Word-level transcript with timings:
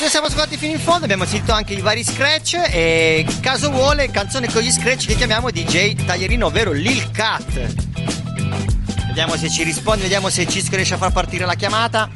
noi 0.00 0.08
siamo 0.08 0.26
ascoltati 0.26 0.56
fino 0.56 0.72
in 0.72 0.78
fondo, 0.78 1.04
abbiamo 1.04 1.26
sentito 1.26 1.52
anche 1.52 1.74
i 1.74 1.80
vari 1.80 2.02
scratch 2.02 2.54
e 2.70 3.26
caso 3.40 3.70
vuole, 3.70 4.10
canzone 4.10 4.50
con 4.50 4.62
gli 4.62 4.70
scratch 4.70 5.06
che 5.06 5.14
chiamiamo 5.14 5.50
DJ 5.50 6.06
Taglierino, 6.06 6.46
ovvero 6.46 6.72
Lil 6.72 7.10
Cat. 7.10 7.88
Vediamo 9.08 9.36
se 9.36 9.50
ci 9.50 9.62
risponde, 9.62 10.02
vediamo 10.02 10.30
se 10.30 10.46
Cisco 10.46 10.76
riesce 10.76 10.94
a 10.94 10.96
far 10.96 11.12
partire 11.12 11.44
la 11.44 11.54
chiamata. 11.54 12.08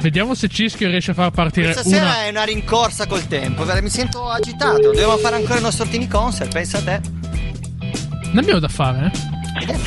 Vediamo 0.00 0.34
se 0.34 0.48
Cischio 0.48 0.88
riesce 0.88 1.12
a 1.12 1.14
far 1.14 1.30
partire 1.30 1.72
Questa 1.72 1.88
sera 1.88 2.04
una. 2.04 2.24
è 2.24 2.28
una 2.28 2.44
rincorsa 2.44 3.06
col 3.06 3.26
tempo, 3.26 3.64
mi 3.64 3.88
sento 3.88 4.28
agitato. 4.28 4.80
Dobbiamo 4.80 5.16
fare 5.16 5.36
ancora 5.36 5.58
i 5.58 5.62
nostri 5.62 5.84
ultimi 5.84 6.08
concert, 6.08 6.52
pensa 6.52 6.78
a 6.78 6.82
te. 6.82 7.00
Ne 8.32 8.40
abbiamo 8.40 8.58
da 8.60 8.68
fare, 8.68 9.10
eh? 9.12 9.78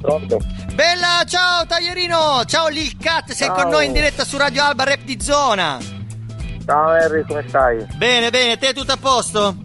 Pronto? 0.00 0.38
Bella, 0.74 1.22
ciao 1.26 1.66
Taglierino! 1.66 2.44
Ciao 2.46 2.68
Lil 2.68 2.96
Cat, 2.96 3.32
sei 3.32 3.48
Ciao. 3.48 3.56
con 3.56 3.68
noi 3.70 3.86
in 3.86 3.92
diretta 3.92 4.24
su 4.24 4.36
Radio 4.38 4.62
Alba 4.62 4.84
Rap 4.84 5.00
di 5.02 5.20
Zona. 5.20 5.78
Ciao 6.64 6.88
Harry, 6.88 7.24
come 7.26 7.44
stai? 7.46 7.84
Bene, 7.96 8.30
bene, 8.30 8.56
te 8.56 8.72
tutto 8.72 8.92
a 8.92 8.96
posto? 8.96 9.56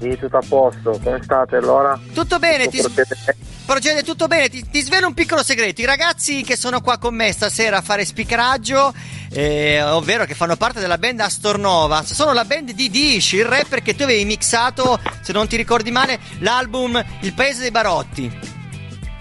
Sì, 0.00 0.16
tutto 0.18 0.36
a 0.36 0.42
posto. 0.46 0.98
Come 1.02 1.20
state 1.22 1.56
allora? 1.56 1.98
Tutto 2.12 2.38
bene, 2.38 2.68
ti, 2.68 2.76
Tutto 2.76 2.92
procede- 2.92 3.36
procede 3.66 4.02
tutto 4.04 4.26
bene. 4.28 4.48
Ti, 4.48 4.68
ti 4.70 4.80
svelo 4.82 5.08
un 5.08 5.14
piccolo 5.14 5.42
segreto. 5.42 5.80
I 5.80 5.86
ragazzi 5.86 6.42
che 6.42 6.56
sono 6.56 6.80
qua 6.80 6.98
con 6.98 7.14
me 7.14 7.32
stasera 7.32 7.78
a 7.78 7.82
fare 7.82 8.04
speakeraggio, 8.04 8.92
eh, 9.32 9.82
ovvero 9.82 10.24
che 10.24 10.34
fanno 10.34 10.56
parte 10.56 10.78
della 10.80 10.98
band 10.98 11.20
Astornova, 11.20 12.04
sono 12.04 12.32
la 12.32 12.44
band 12.44 12.70
di 12.72 12.90
Dish, 12.90 13.32
il 13.32 13.44
rapper 13.46 13.82
che 13.82 13.96
tu 13.96 14.02
avevi 14.04 14.24
mixato, 14.24 15.00
se 15.20 15.32
non 15.32 15.48
ti 15.48 15.56
ricordi 15.56 15.90
male, 15.90 16.20
l'album 16.38 17.02
Il 17.20 17.32
Paese 17.32 17.62
dei 17.62 17.70
Barotti. 17.72 18.53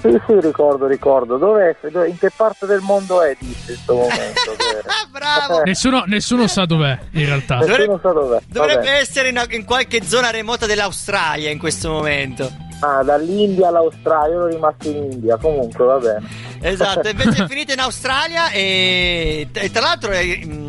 Sì, 0.03 0.21
sì, 0.27 0.39
ricordo, 0.41 0.85
ricordo. 0.85 1.37
Dov'è? 1.37 1.75
Dove- 1.89 2.09
In 2.09 2.17
che 2.17 2.29
parte 2.35 2.65
del 2.65 2.81
mondo 2.81 3.21
è 3.21 3.35
di 3.39 3.47
in 3.47 3.55
questo 3.65 3.93
momento? 3.95 4.51
Che- 4.57 4.81
bravo! 5.09 5.61
Nessuno, 5.63 6.03
nessuno 6.07 6.47
sa 6.47 6.65
dov'è, 6.65 6.99
in 7.11 7.25
realtà. 7.25 7.59
Nessuno 7.59 7.99
sa 8.01 8.11
dov'è. 8.11 8.39
Dovrebbe 8.47 8.89
essere 8.91 9.29
in, 9.29 9.41
in 9.51 9.63
qualche 9.63 10.03
zona 10.03 10.29
remota 10.29 10.65
dell'Australia 10.65 11.49
in 11.49 11.57
questo 11.57 11.89
momento. 11.89 12.51
Ah, 12.81 13.01
dall'India 13.01 13.69
all'Australia, 13.69 14.33
io 14.35 14.39
ero 14.41 14.47
rimasto 14.47 14.89
in 14.89 15.09
India. 15.11 15.37
Comunque, 15.37 15.85
va 15.85 15.97
bene. 15.99 16.27
Esatto, 16.61 17.07
invece 17.07 17.43
è 17.43 17.47
finito 17.47 17.71
in 17.71 17.79
Australia 17.79 18.49
e, 18.51 19.47
e 19.53 19.71
tra 19.71 19.81
l'altro 19.81 20.11
eh, 20.11 20.45
mh, 20.45 20.62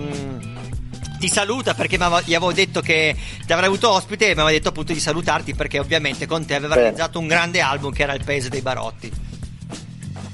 ti 1.25 1.30
saluta 1.30 1.72
perché 1.72 1.97
gli 1.97 2.34
avevo 2.34 2.53
detto 2.53 2.83
che 2.83 3.17
ti 3.47 3.53
avrei 3.53 3.69
avuto 3.69 3.91
ospite 3.91 4.27
e 4.27 4.34
mi 4.34 4.41
aveva 4.41 4.50
detto 4.50 4.69
appunto 4.69 4.92
di 4.92 5.00
salutarti 5.00 5.55
perché 5.55 5.78
ovviamente 5.78 6.27
con 6.27 6.44
te 6.44 6.55
aveva 6.55 6.75
Bene. 6.75 6.89
realizzato 6.89 7.19
un 7.19 7.27
grande 7.27 7.62
album 7.62 7.92
che 7.92 8.03
era 8.03 8.12
Il 8.12 8.22
Paese 8.22 8.50
dei 8.50 8.61
Barotti. 8.61 9.11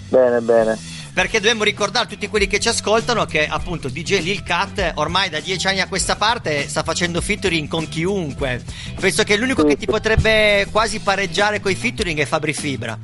Bene, 0.08 0.41
bene. 0.41 0.77
Perché 1.12 1.38
dobbiamo 1.38 1.62
ricordare 1.62 2.06
a 2.06 2.08
tutti 2.08 2.28
quelli 2.28 2.48
che 2.48 2.58
ci 2.58 2.69
ascoltano 2.69 3.24
che 3.24 3.47
appunto 3.47 3.88
DJ 3.88 4.20
Lil 4.20 4.42
Cat 4.42 4.92
ormai 4.94 5.28
da 5.28 5.38
dieci 5.38 5.69
anni 5.69 5.80
a 5.80 5.86
questa 5.86 6.16
parte 6.16 6.69
sta 6.69 6.82
facendo 6.82 7.20
featuring 7.20 7.69
con 7.69 7.88
chiunque. 7.88 8.60
Penso 8.98 9.22
che 9.22 9.36
l'unico 9.36 9.64
che 9.64 9.77
ti 9.77 9.86
potrebbe 9.86 10.66
quasi 10.72 10.98
pareggiare 10.98 11.60
coi 11.60 11.77
featuring 11.77 12.19
è 12.19 12.27
Fabri 12.27 12.52
Fibra. 12.52 12.98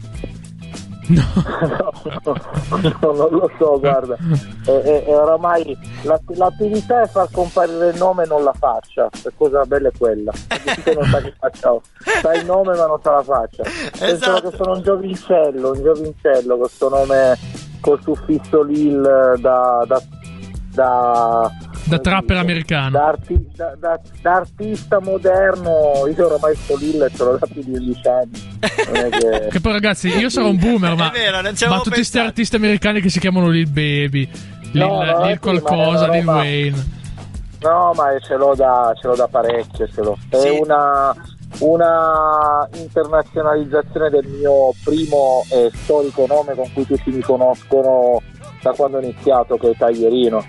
No, 1.09 1.23
no, 3.01 3.12
non 3.12 3.29
lo 3.31 3.51
so, 3.59 3.79
guarda. 3.79 4.17
E, 4.67 4.73
e- 4.73 5.05
e 5.07 5.15
oramai 5.15 5.77
la- 6.03 6.21
l'attività 6.35 7.03
è 7.03 7.07
far 7.07 7.29
comparire 7.31 7.91
il 7.91 7.97
nome 7.97 8.25
e 8.25 8.27
non 8.27 8.43
la 8.43 8.53
faccia. 8.59 9.09
La 9.23 9.31
cosa 9.37 9.65
bella 9.65 9.89
è 9.89 9.93
quella. 9.97 10.33
Non 10.95 11.05
sa 11.05 11.21
che 11.21 11.34
faccia. 11.39 11.73
ho. 11.73 11.81
Sa 12.23 12.33
il 12.34 12.45
nome 12.45 12.77
ma 12.77 12.87
non 12.87 13.01
sa 13.03 13.12
la 13.12 13.23
faccia. 13.23 13.62
Pensano 13.62 14.12
Esatto. 14.37 14.51
che 14.51 14.57
sono 14.57 14.73
un 14.75 14.83
giovincello, 14.83 15.71
un 15.73 15.83
giovincello 15.83 16.49
con 16.51 16.59
questo 16.59 16.89
nome 16.89 17.39
col 17.81 18.01
suffisso 18.03 18.62
Lil 18.62 19.01
da... 19.39 19.84
da, 19.87 20.03
da 20.75 21.51
Da 21.89 21.97
come 21.98 22.01
trapper 22.01 22.27
dice? 22.37 22.41
americano. 22.41 22.91
Da, 22.91 23.06
arti- 23.06 23.47
da- 23.55 23.77
da- 23.79 24.01
da 24.23 24.33
artista 24.33 25.01
moderno, 25.01 26.06
io 26.15 26.27
oramai 26.27 26.55
sto 26.56 26.77
ce 26.78 27.25
l'ho 27.25 27.37
da 27.38 27.47
più 27.47 27.62
di 27.62 27.72
11 27.72 28.09
anni. 28.09 28.31
Non 28.87 28.97
è 28.97 29.09
che... 29.11 29.49
Che 29.50 29.61
poi, 29.61 29.72
ragazzi, 29.72 30.09
io 30.09 30.28
sarò 30.28 30.49
un 30.49 30.59
boomer, 30.59 30.94
ma, 30.97 31.11
vero, 31.11 31.41
ma 31.69 31.77
tutti 31.78 31.91
questi 31.91 32.19
artisti 32.19 32.56
americani 32.56 33.00
che 33.00 33.09
si 33.09 33.21
chiamano 33.21 33.49
Lil 33.49 33.69
Baby, 33.69 34.28
Lil, 34.72 34.83
No, 34.84 35.03
no, 35.05 35.27
Lil 35.27 35.38
qualcosa, 35.38 36.09
Lil 36.09 36.27
Wayne. 36.27 36.94
No, 37.62 37.93
ma 37.94 38.05
ce 38.21 38.37
l'ho 38.37 38.55
da, 38.55 38.93
ce 39.00 39.06
l'ho 39.09 39.16
da 39.16 39.27
parecchio, 39.28 39.88
ce 39.88 40.03
l'ho. 40.03 40.19
È 40.28 40.37
Sì. 40.38 40.59
una, 40.61 41.15
una 41.61 42.69
internazionalizzazione 42.75 44.11
del 44.11 44.27
mio 44.27 44.72
primo 44.84 45.43
e 45.50 45.71
storico 45.72 46.27
nome 46.28 46.55
con 46.55 46.71
cui 46.72 46.84
tutti 46.87 47.11
mi 47.11 47.21
conoscono 47.22 48.21
da 48.62 48.72
quando 48.72 48.99
ho 48.99 49.00
iniziato, 49.00 49.56
che 49.56 49.71
è 49.71 49.77
Taglierino. 49.77 50.44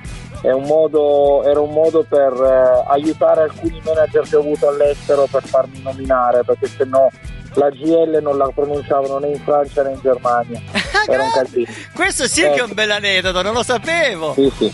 È 0.48 0.54
un 0.54 0.64
modo, 0.64 1.44
era 1.44 1.60
un 1.60 1.72
modo 1.72 2.06
per 2.08 2.32
eh, 2.32 2.84
aiutare 2.88 3.42
alcuni 3.42 3.82
manager 3.84 4.22
che 4.22 4.38
ho 4.38 4.40
avuto 4.40 4.70
all'estero 4.70 5.28
per 5.30 5.44
farmi 5.44 5.82
nominare, 5.82 6.46
perché 6.46 6.68
se 6.68 6.86
no 6.86 7.10
la 7.56 7.70
GL 7.70 8.20
non 8.22 8.38
la 8.38 8.50
pronunciavano 8.56 9.18
né 9.18 9.32
in 9.32 9.40
Francia 9.42 9.84
né 9.84 9.92
in 9.92 10.00
Germania. 10.02 10.62
Era 11.06 11.24
un 11.24 11.32
casino. 11.32 11.66
Questo 11.94 12.28
sì 12.28 12.44
che 12.44 12.54
è 12.54 12.62
un 12.62 12.72
bel 12.74 12.92
aneddoto, 12.92 13.42
non 13.42 13.52
lo 13.56 13.64
sapevo. 13.64 14.32
Sì, 14.36 14.50
sì. 14.56 14.74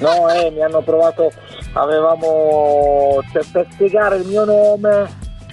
No, 0.00 0.28
eh, 0.28 0.50
mi 0.50 0.62
hanno 0.62 0.82
provato, 0.82 1.32
avevamo, 1.72 3.20
per, 3.32 3.46
per 3.50 3.66
spiegare 3.72 4.16
il 4.16 4.26
mio 4.26 4.44
nome, 4.44 5.08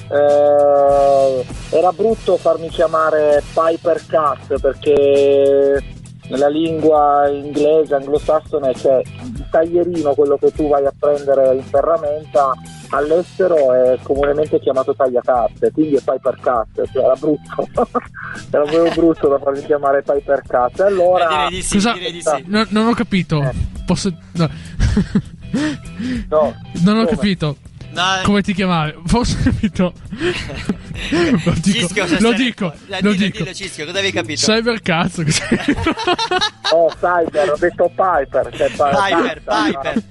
eh, 0.09 1.45
era 1.69 1.93
brutto 1.93 2.35
farmi 2.35 2.67
chiamare 2.67 3.41
Piper 3.53 4.05
Cat 4.05 4.59
perché 4.59 5.81
nella 6.31 6.47
lingua 6.47 7.27
inglese, 7.27 7.95
anglosassone, 7.95 8.71
c'è 8.73 9.01
il 9.21 9.47
taglierino, 9.51 10.13
quello 10.13 10.37
che 10.37 10.51
tu 10.51 10.67
vai 10.69 10.85
a 10.85 10.93
prendere 10.97 11.55
in 11.55 11.63
ferramenta, 11.63 12.51
all'estero 12.91 13.73
è 13.73 13.97
comunemente 14.01 14.59
chiamato 14.59 14.95
tagliacarte, 14.95 15.71
quindi 15.71 15.95
è 15.95 16.01
Piper 16.01 16.37
Cat, 16.41 16.67
cioè 16.91 17.03
era 17.03 17.15
brutto, 17.15 17.67
era 18.49 18.63
proprio 18.63 18.91
brutto 18.93 19.27
da 19.27 19.39
farmi 19.39 19.61
chiamare 19.63 20.01
Piper 20.03 20.41
Cat. 20.47 20.79
E 20.79 20.83
Eh, 20.83 20.87
allora... 20.87 21.27
direi 21.27 21.49
di 21.49 21.61
sì, 21.61 21.69
Scusa, 21.73 21.93
direi 21.93 22.11
di 22.13 22.21
sì. 22.21 22.43
no- 22.47 22.65
non 22.69 22.87
ho 22.87 22.93
capito. 22.93 23.41
Eh. 23.41 23.51
Posso. 23.85 24.11
no. 24.31 24.49
No, 26.29 26.55
non 26.83 26.97
ho 26.99 27.03
come? 27.03 27.15
capito. 27.17 27.57
No, 27.93 28.03
Come 28.23 28.41
ti 28.41 28.53
chiamavi? 28.53 28.93
Forse 29.05 29.37
ho 29.37 29.43
capito. 29.43 29.93
lo 31.45 31.53
dico, 31.61 31.87
cosa 31.93 32.19
lo 32.19 32.31
dico, 32.33 32.73
lo 32.87 32.97
dillo, 32.99 33.13
dico. 33.13 33.37
dillo, 33.39 33.53
Cischio, 33.53 33.85
cosa 33.85 33.97
avevi 33.99 34.13
capito? 34.13 34.41
Cybercazzo. 34.41 35.23
cos'è? 35.23 35.47
Oh, 36.73 36.87
Cyber, 36.99 37.51
ho 37.51 37.57
detto 37.57 37.89
Piper. 37.89 38.49
Cioè, 38.55 38.69
Piper, 38.69 39.41
Piper. 39.43 40.03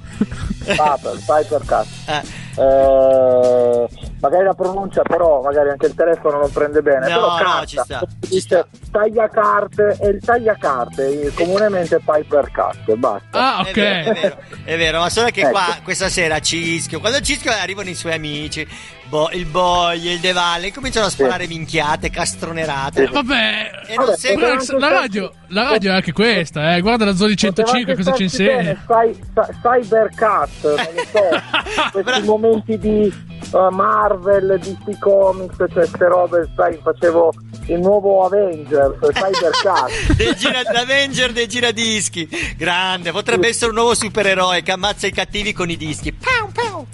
Piper, 0.66 1.19
Piper 1.26 1.64
Cat. 1.64 1.86
Eh, 2.06 2.22
Eh, 2.60 3.88
magari 4.20 4.44
la 4.44 4.54
pronuncia, 4.54 5.03
però 5.03 5.41
magari 5.42 5.70
anche 5.70 5.86
il 5.86 5.94
telefono 5.94 6.38
non 6.38 6.50
prende 6.53 6.82
bene. 6.82 7.08
No, 7.08 7.14
però 7.14 7.28
no, 7.31 7.36
carta, 7.36 7.66
ci 7.66 7.76
sta, 7.82 7.98
ci 8.20 8.28
dice 8.28 8.66
tagliacarte 8.91 9.97
e 10.00 10.08
il 10.08 10.20
tagliacarte, 10.25 11.20
eh, 11.22 11.32
comunemente 11.34 12.00
Piper 12.04 12.50
Cat, 12.50 12.94
basta. 12.94 13.56
ah, 13.56 13.64
È 13.66 13.72
vero, 13.72 13.88
è 13.91 14.10
ok. 14.10 14.20
vero, 14.20 14.36
è 14.64 14.76
vero, 14.76 15.00
ma 15.00 15.08
solo 15.10 15.28
che 15.31 15.41
Ecco. 15.41 15.50
qua 15.50 15.76
questa 15.82 16.08
sera 16.08 16.38
Cischio, 16.41 17.00
quando 17.00 17.20
Cischio 17.20 17.50
arrivano 17.50 17.88
i 17.88 17.94
suoi 17.94 18.12
amici, 18.14 18.66
Bo- 19.10 19.28
il 19.32 19.44
Boy, 19.47 20.12
il 20.12 20.21
De 20.21 20.31
Valle, 20.31 20.72
cominciano 20.72 21.06
a 21.06 21.10
sparare 21.10 21.48
minchiate, 21.48 22.10
castronerate. 22.10 23.06
Sì. 23.06 23.12
Vabbè. 23.12 23.71
E 23.88 23.94
non 23.97 24.04
Vabbè, 24.06 24.16
seguono 24.16 24.53
Rex, 24.53 24.66
poteva 24.71 24.88
la 24.88 25.00
radio, 25.00 25.32
la 25.48 25.62
radio 25.65 25.91
è 25.91 25.94
anche 25.94 26.12
questa, 26.12 26.76
eh. 26.76 26.81
Guarda 26.81 27.06
la 27.06 27.16
Zoni 27.16 27.37
105 27.37 27.97
cosa 27.97 28.12
ci 28.12 28.22
insegna. 28.22 28.81
Sai, 28.87 29.19
Cybercat, 29.60 30.62
non 30.62 30.76
lo 30.94 31.04
so, 31.10 31.91
questi 32.03 32.22
momenti 32.22 32.78
di 32.78 33.12
uh, 33.50 33.75
Marvel, 33.75 34.60
DC 34.60 34.99
Comics, 35.00 35.56
cioè 35.56 35.69
queste 35.69 36.06
robe, 36.06 36.49
sai, 36.54 36.78
facevo 36.81 37.32
il 37.66 37.81
nuovo 37.81 38.25
Avengers, 38.26 38.97
Cybercat. 39.00 40.12
Del 40.15 40.34
gira- 40.37 40.62
L'Avenger 40.72 41.32
dei 41.32 41.49
giradischi, 41.49 42.28
grande, 42.56 43.10
potrebbe 43.10 43.49
essere 43.49 43.70
un 43.70 43.76
nuovo 43.76 43.94
supereroe 43.96 44.62
che 44.62 44.70
ammazza 44.70 45.08
i 45.08 45.12
cattivi 45.12 45.52
con 45.52 45.69
i 45.69 45.76
dischi. 45.76 46.12
Pow, 46.12 46.49
pow. 46.52 46.87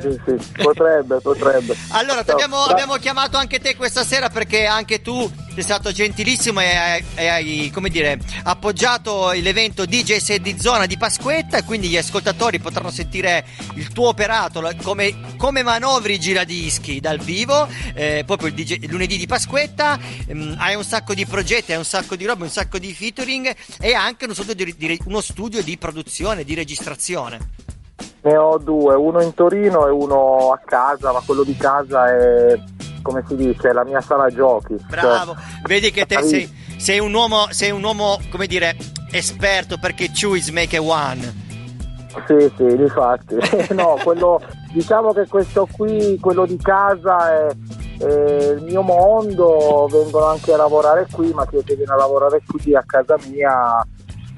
Sì, 0.00 0.20
sì, 0.24 0.62
potrebbe, 0.62 1.20
potrebbe. 1.20 1.76
Allora, 1.90 2.20
abbiamo, 2.20 2.62
abbiamo 2.62 2.94
chiamato 2.96 3.36
anche 3.36 3.58
te 3.58 3.76
questa 3.76 4.04
sera 4.04 4.28
perché 4.28 4.66
anche 4.66 5.02
tu 5.02 5.30
sei 5.54 5.62
stato 5.62 5.90
gentilissimo 5.90 6.60
e 6.60 6.76
hai, 7.16 7.28
hai, 7.28 7.70
come 7.72 7.88
dire, 7.88 8.18
appoggiato 8.44 9.32
l'evento 9.32 9.86
DJ 9.86 10.18
Set 10.18 10.40
di 10.40 10.56
Zona 10.60 10.86
di 10.86 10.96
Pasquetta 10.96 11.58
e 11.58 11.64
quindi 11.64 11.88
gli 11.88 11.96
ascoltatori 11.96 12.60
potranno 12.60 12.90
sentire 12.90 13.44
il 13.74 13.88
tuo 13.88 14.08
operato, 14.08 14.62
come, 14.82 15.34
come 15.36 15.62
manovri 15.62 16.14
i 16.14 16.20
giradischi 16.20 17.00
dal 17.00 17.18
vivo, 17.18 17.66
eh, 17.94 18.22
proprio 18.24 18.48
il, 18.48 18.54
DJ 18.54 18.86
lunedì 18.88 19.16
di 19.16 19.26
Pasquetta, 19.26 19.98
ehm, 20.26 20.54
hai 20.58 20.76
un 20.76 20.84
sacco 20.84 21.12
di 21.14 21.26
progetti, 21.26 21.72
hai 21.72 21.78
un 21.78 21.84
sacco 21.84 22.14
di 22.14 22.24
robe, 22.24 22.44
un 22.44 22.50
sacco 22.50 22.78
di 22.78 22.94
featuring 22.94 23.52
e 23.80 23.94
anche 23.94 24.26
uno 24.26 24.34
studio 24.34 24.54
di, 24.54 24.74
di- 24.76 25.00
uno 25.06 25.20
studio 25.20 25.62
di 25.62 25.76
produzione, 25.76 26.44
di 26.44 26.54
registrazione. 26.54 27.67
Ne 28.20 28.36
ho 28.36 28.58
due, 28.58 28.94
uno 28.94 29.22
in 29.22 29.32
Torino 29.32 29.86
e 29.86 29.90
uno 29.90 30.52
a 30.52 30.60
casa, 30.64 31.12
ma 31.12 31.22
quello 31.24 31.44
di 31.44 31.56
casa 31.56 32.06
è, 32.08 32.60
come 33.02 33.24
si 33.26 33.36
dice, 33.36 33.72
la 33.72 33.84
mia 33.84 34.00
sala 34.00 34.28
giochi. 34.28 34.74
Bravo, 34.88 35.34
Cioè, 35.34 35.44
vedi 35.66 35.90
che 35.90 36.04
te 36.04 36.22
sei, 36.22 36.52
sei 36.78 36.98
un 36.98 37.14
uomo, 37.14 37.46
sei 37.50 37.70
un 37.70 37.82
uomo, 37.82 38.18
come 38.30 38.46
dire, 38.46 38.76
esperto 39.12 39.78
perché 39.78 40.10
choose 40.12 40.50
make 40.50 40.76
a 40.76 40.82
one. 40.82 41.46
Sì, 42.26 42.52
sì, 42.56 42.64
infatti. 42.64 43.36
no, 43.74 43.96
quello, 44.02 44.40
diciamo 44.72 45.12
che 45.12 45.26
questo 45.28 45.68
qui, 45.70 46.18
quello 46.20 46.44
di 46.44 46.56
casa 46.56 47.32
è, 47.32 47.46
è 47.98 48.50
il 48.56 48.62
mio 48.62 48.82
mondo, 48.82 49.88
vengono 49.90 50.26
anche 50.26 50.52
a 50.52 50.56
lavorare 50.56 51.06
qui, 51.10 51.32
ma 51.32 51.46
chi 51.46 51.58
è 51.58 51.64
che 51.64 51.76
viene 51.76 51.92
a 51.92 51.96
lavorare 51.96 52.42
qui 52.44 52.74
a 52.74 52.82
casa 52.84 53.16
mia 53.28 53.86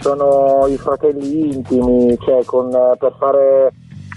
sono 0.01 0.67
i 0.67 0.77
fratelli 0.77 1.55
intimi, 1.55 2.17
cioè 2.21 2.45
con, 2.45 2.71
per 2.99 3.15
fare 3.19 3.73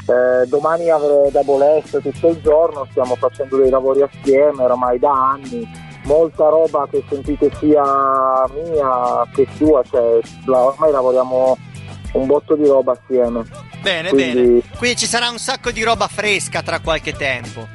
eh, 0.06 0.48
domani 0.48 0.90
avrò 0.90 1.30
double 1.30 1.82
S 1.86 2.00
tutto 2.02 2.28
il 2.30 2.42
giorno, 2.42 2.88
stiamo 2.92 3.16
facendo 3.16 3.58
dei 3.58 3.70
lavori 3.70 4.02
assieme 4.02 4.64
oramai 4.64 5.00
da 5.00 5.12
anni, 5.12 5.68
molta 6.04 6.50
roba 6.50 6.88
che 6.90 7.04
sentite 7.08 7.52
sia 7.60 7.84
mia 8.54 9.28
che 9.34 9.48
sua, 9.56 9.82
cioè 9.90 10.20
ormai 10.48 10.92
lavoriamo 10.92 11.58
un 12.14 12.26
botto 12.28 12.56
di 12.56 12.68
roba 12.68 12.92
assieme. 12.94 13.44
Bene, 13.82 14.10
Quindi... 14.10 14.42
bene. 14.42 14.62
Quindi 14.78 14.98
ci 14.98 15.06
sarà 15.06 15.30
un 15.30 15.40
sacco 15.40 15.72
di 15.72 15.84
roba 15.84 16.08
fresca 16.08 16.62
tra 16.62 16.80
qualche 16.80 17.14
tempo. 17.14 17.68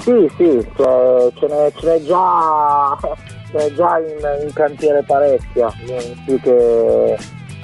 Sì, 0.00 0.30
sì, 0.36 0.66
cioè, 0.76 1.30
ce, 1.34 1.46
n'è, 1.46 1.72
ce, 1.76 1.86
n'è, 1.86 2.02
già, 2.02 2.96
ce 3.50 3.56
n'è 3.56 3.72
già 3.74 3.98
in, 3.98 4.44
in 4.46 4.52
cantiere 4.52 5.02
parecchia, 5.02 5.72
più 6.24 6.40
che, 6.40 7.18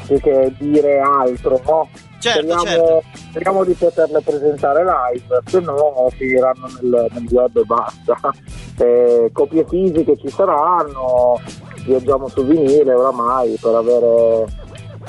più 0.06 0.20
che 0.20 0.52
dire 0.58 1.00
altro, 1.00 1.60
no? 1.66 1.88
Certo, 2.18 2.40
speriamo, 2.40 2.64
certo. 2.64 3.02
speriamo, 3.30 3.64
di 3.64 3.72
poterle 3.74 4.20
presentare 4.22 4.82
live, 4.82 5.40
se 5.44 5.60
no 5.60 6.08
finiranno 6.16 6.66
nel, 6.80 7.06
nel 7.12 7.26
web 7.30 7.56
e 7.56 7.64
basta. 7.64 8.18
Eh, 8.76 9.30
copie 9.32 9.64
fisiche 9.68 10.16
ci 10.16 10.28
saranno, 10.28 11.40
viaggiamo 11.84 12.26
su 12.26 12.44
vinile 12.44 12.92
oramai 12.92 13.56
per 13.60 13.72
avere 13.72 14.46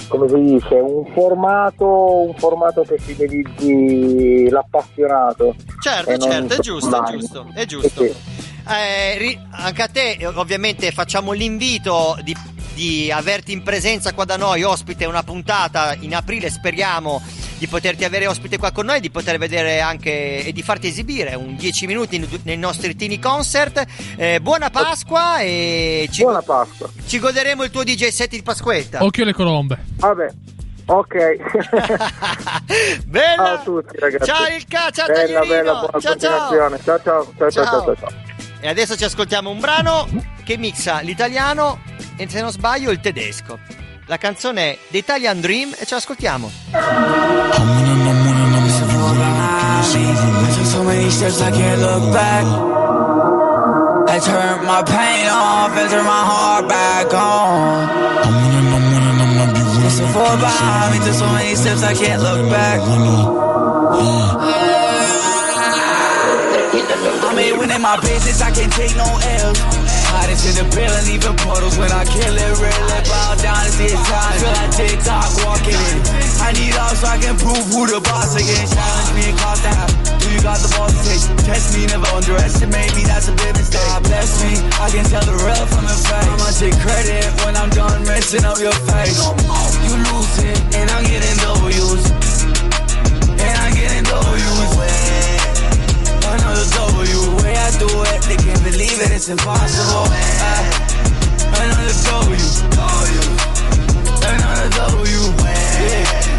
come 0.08 0.28
si 0.28 0.40
dice, 0.40 0.76
un 0.76 1.06
formato, 1.14 1.86
un 2.28 2.34
formato 2.36 2.84
che 2.84 2.98
fidelizzi 2.98 4.50
l'appassionato. 4.50 5.56
Certo, 5.80 6.18
certo, 6.18 6.54
è 6.54 6.60
giusto, 6.60 7.04
è 7.04 7.12
giusto, 7.12 7.48
è 7.54 7.66
giusto. 7.66 8.04
Sì, 8.04 8.10
sì. 8.10 8.35
Eh, 8.68 9.40
anche 9.52 9.82
a 9.82 9.88
te 9.88 10.18
ovviamente 10.34 10.92
facciamo 10.92 11.32
l'invito 11.32 12.18
di 12.24 12.36
di 12.76 13.10
averti 13.10 13.54
in 13.54 13.64
presenza 13.64 14.14
qua 14.14 14.26
da 14.26 14.36
noi, 14.36 14.62
ospite 14.64 15.06
una 15.06 15.24
puntata 15.24 15.96
in 15.98 16.14
aprile, 16.14 16.50
speriamo 16.50 17.22
di 17.58 17.68
poterti 17.68 18.04
avere 18.04 18.28
ospite 18.28 18.58
qua 18.58 18.72
con 18.72 18.86
noi, 18.86 19.00
di 19.00 19.10
poter 19.10 19.38
vedere 19.38 19.80
anche 19.80 20.46
e 20.46 20.52
di 20.52 20.62
farti 20.62 20.88
esibire 20.88 21.36
un 21.36 21.56
10 21.56 21.88
minuti 21.88 22.42
nei 22.44 22.58
nostri 22.58 22.96
Tini 22.96 23.18
Concert. 23.18 23.86
Eh, 24.18 24.42
buona 24.42 24.70
Pasqua 24.70 25.40
e 25.40 26.10
ci, 26.12 26.24
buona 26.24 26.42
Pasqua. 26.42 26.90
ci 27.06 27.18
goderemo 27.18 27.64
il 27.64 27.72
tuo 27.72 27.84
DJ 27.84 28.10
set 28.10 28.32
di 28.32 28.44
Pasquetta. 28.44 29.04
Occhio 29.04 29.24
alle 29.24 29.34
colombe. 29.34 29.78
Vabbè. 29.96 30.28
Ok. 30.88 31.16
bella. 33.08 33.36
Ciao 33.36 33.54
a 33.54 33.58
tutti 33.60 33.98
ragazzi. 33.98 34.26
Ciao 34.26 34.46
Ilka, 34.48 34.92
ciao 34.92 35.08
bella, 35.08 35.40
bella, 35.46 35.74
buona 35.76 36.00
ciao, 36.00 36.16
ciao. 36.18 36.50
Ciao, 36.50 36.78
ciao, 36.78 37.00
ciao, 37.00 37.50
ciao, 37.50 37.50
ciao, 37.52 37.96
ciao. 37.96 38.34
E 38.66 38.68
adesso 38.68 38.98
ci 38.98 39.04
ascoltiamo 39.04 39.52
un 39.52 39.60
brano 39.60 40.08
che 40.44 40.58
mixa 40.58 41.02
l'italiano 41.02 41.82
e 42.18 42.28
se 42.28 42.42
non 42.42 42.50
sbaglio 42.50 42.90
il 42.90 43.00
tedesco. 43.00 43.60
La 44.08 44.18
canzone 44.18 44.72
è 44.72 44.80
The 44.90 44.98
Italian 44.98 45.40
Dream 45.40 45.76
e 45.78 45.86
ce 45.86 45.94
l'ascoltiamo. 45.94 46.50
I 54.08 54.20
turned 54.20 54.64
my 54.64 54.82
pain 54.84 55.30
off 55.30 55.78
and 55.78 55.90
turned 55.90 56.08
my 56.08 56.24
heart 56.26 56.68
back 56.68 57.14
on. 57.14 57.88
It's 59.86 60.00
a 60.00 60.08
four 60.08 60.38
behind 60.38 60.92
me, 60.92 61.06
took 61.06 61.14
so 61.14 61.28
many 61.28 61.54
steps 61.56 61.84
I 61.84 61.94
can't 61.94 62.20
look 62.20 62.50
back. 62.50 62.82
When 67.36 67.68
in 67.68 67.84
my 67.84 68.00
business, 68.00 68.40
I 68.40 68.48
can't 68.48 68.72
take 68.72 68.96
no 68.96 69.04
L's. 69.04 69.60
Hottest 70.08 70.48
in 70.48 70.56
the 70.56 70.66
building, 70.72 71.20
even 71.20 71.36
puddles 71.44 71.76
when 71.76 71.92
I 71.92 72.08
kill 72.08 72.32
it. 72.32 72.54
Really 72.64 73.02
bow 73.12 73.36
down 73.44 73.60
and 73.60 73.76
see 73.76 73.92
it 73.92 74.00
time. 74.08 74.40
Feel 74.40 74.56
like 74.56 74.72
TikTok 74.72 75.28
walking 75.44 75.76
in. 75.76 76.00
I 76.40 76.56
need 76.56 76.72
all 76.80 76.96
so 76.96 77.12
I 77.12 77.20
can 77.20 77.36
prove 77.36 77.60
who 77.76 77.92
the 77.92 78.00
boss 78.00 78.40
again. 78.40 78.64
Challenge 78.72 79.12
me 79.20 79.24
and 79.28 79.38
cost 79.44 79.68
a 79.68 79.72
half. 79.76 79.92
Do 80.24 80.32
you 80.32 80.40
got 80.40 80.64
the 80.64 80.72
balls 80.80 80.96
to 80.96 81.02
take? 81.04 81.28
Test 81.44 81.76
me, 81.76 81.84
never 81.92 82.08
underestimate 82.16 82.96
me. 82.96 83.04
That's 83.04 83.28
a 83.28 83.36
big 83.36 83.52
mistake. 83.52 83.84
God 83.84 84.08
bless 84.08 84.32
me. 84.40 84.56
I 84.80 84.88
can 84.96 85.04
tell 85.04 85.26
the 85.28 85.36
real 85.36 85.66
from 85.68 85.84
the 85.92 85.98
fake. 86.08 86.32
I'ma 86.32 86.50
take 86.56 86.78
credit 86.80 87.28
when 87.44 87.60
I'm 87.60 87.72
done 87.76 88.00
messing 88.08 88.48
up 88.48 88.64
your 88.64 88.80
face. 88.88 89.20
You 89.84 89.92
lose 89.92 90.40
it, 90.40 90.56
and 90.80 90.88
I'm 90.88 91.04
getting 91.04 91.36
W's. 91.44 92.04
And 93.44 93.56
I'm 93.60 93.76
getting 93.76 94.08
W's 94.08 94.55
Way 97.56 97.62
I 97.62 97.72
do 97.80 97.88
it, 97.88 98.22
they 98.28 98.36
can't 98.36 98.64
believe 98.64 99.00
it, 99.00 99.12
it's 99.12 99.30
impossible. 99.30 100.12
Uh, 100.12 100.64
another 101.56 101.96
W. 102.04 102.36
Another 104.28 104.70
W. 104.92 105.22
Yeah. 105.88 106.36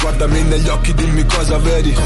Guardami 0.00 0.42
negli 0.42 0.68
occhi, 0.68 0.94
dimmi 0.94 1.24
cosa 1.26 1.58
vedi 1.58 1.96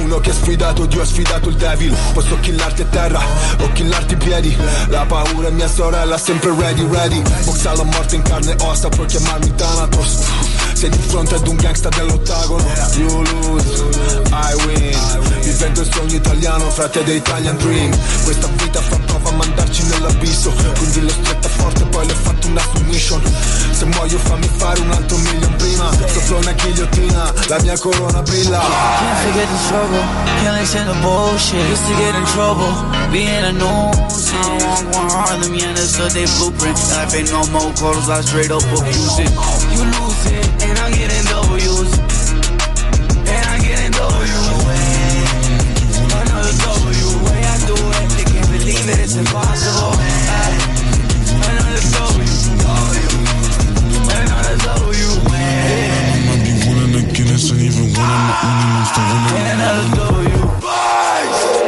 Uno 0.00 0.20
che 0.20 0.30
ha 0.30 0.34
sfidato 0.34 0.86
Dio, 0.86 1.00
ha 1.00 1.06
sfidato 1.06 1.48
il 1.48 1.56
devil 1.56 1.96
Posso 2.12 2.38
killarti 2.40 2.82
a 2.82 2.86
terra 2.86 3.20
o 3.58 3.72
killarti 3.72 4.12
i 4.12 4.16
piedi 4.16 4.56
La 4.88 5.04
paura 5.06 5.48
è 5.48 5.50
mia 5.50 5.68
sorella, 5.68 6.18
sempre 6.18 6.54
ready, 6.54 6.86
ready 6.90 7.22
Boxa 7.44 7.74
la 7.74 7.84
morte 7.84 8.16
in 8.16 8.22
carne 8.22 8.52
e 8.52 8.56
ossa, 8.60 8.88
puoi 8.88 9.06
chiamarmi 9.06 9.54
Thanatos 9.54 10.61
sei 10.82 10.90
di 10.90 10.98
fronte 10.98 11.36
ad 11.36 11.46
un 11.46 11.54
gangsta 11.54 11.88
dell'ottagono. 11.90 12.66
You 12.96 13.22
lose, 13.22 13.84
I 14.32 14.54
win. 14.66 15.40
Vivendo 15.40 15.80
il 15.80 15.88
sogno 15.92 16.16
italiano, 16.16 16.68
frate 16.70 17.04
the 17.04 17.12
Italian 17.12 17.56
Dream. 17.56 17.96
Questa 18.24 18.48
vita 18.56 18.80
fa 18.80 18.96
prova 18.96 19.21
a 19.21 19.21
mandarci 19.32 19.82
nell'abisso. 19.84 20.52
Quindi 20.78 21.00
l'ho 21.00 21.10
stretta 21.10 21.48
forte, 21.48 21.84
poi 21.86 22.06
le 22.06 22.14
fatto 22.14 22.48
una 22.48 22.62
submission. 22.74 23.22
Se 23.70 23.84
muoio 23.84 24.18
fammi 24.18 24.48
fare 24.56 24.80
un 24.80 24.90
altro 24.90 25.16
million 25.18 25.54
prima. 25.56 25.90
Sopra 26.12 26.36
una 26.38 26.52
ghigliottina, 26.52 27.32
la 27.48 27.58
mia 27.60 27.78
corona 27.78 28.22
brilla. 28.22 28.60
Can't 28.60 29.18
forget 29.24 29.48
the 29.48 29.58
struggle, 29.64 30.02
can't 30.42 30.60
listen 30.60 30.86
to 30.86 30.94
bullshit. 31.00 31.70
Used 31.70 31.86
to 31.86 31.94
get 31.96 32.14
in 32.14 32.24
trouble, 32.26 32.72
be 33.10 33.22
in 33.24 33.42
the 33.42 33.52
news 33.52 34.32
I 34.32 34.48
want 34.64 34.96
one 34.96 35.10
Harlem, 35.10 35.54
yeah, 35.54 35.72
that's 35.72 35.98
what 35.98 36.12
they 36.12 36.26
blueprint. 36.38 36.76
Life 36.90 37.14
ain't 37.14 37.30
no 37.30 37.44
more 37.52 37.72
quarters, 37.74 38.08
I 38.08 38.20
straight 38.22 38.50
up 38.50 38.62
abuse 38.62 39.18
it. 39.18 39.30
You 39.72 39.84
lose 39.84 40.24
it, 40.26 40.46
and 40.64 40.78
I'm 40.78 40.92
getting 40.92 41.31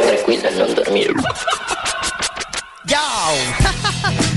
Tranquilla, 0.01 0.49
non 0.51 0.73
dormire. 0.73 1.13
Ciao! 2.85 3.33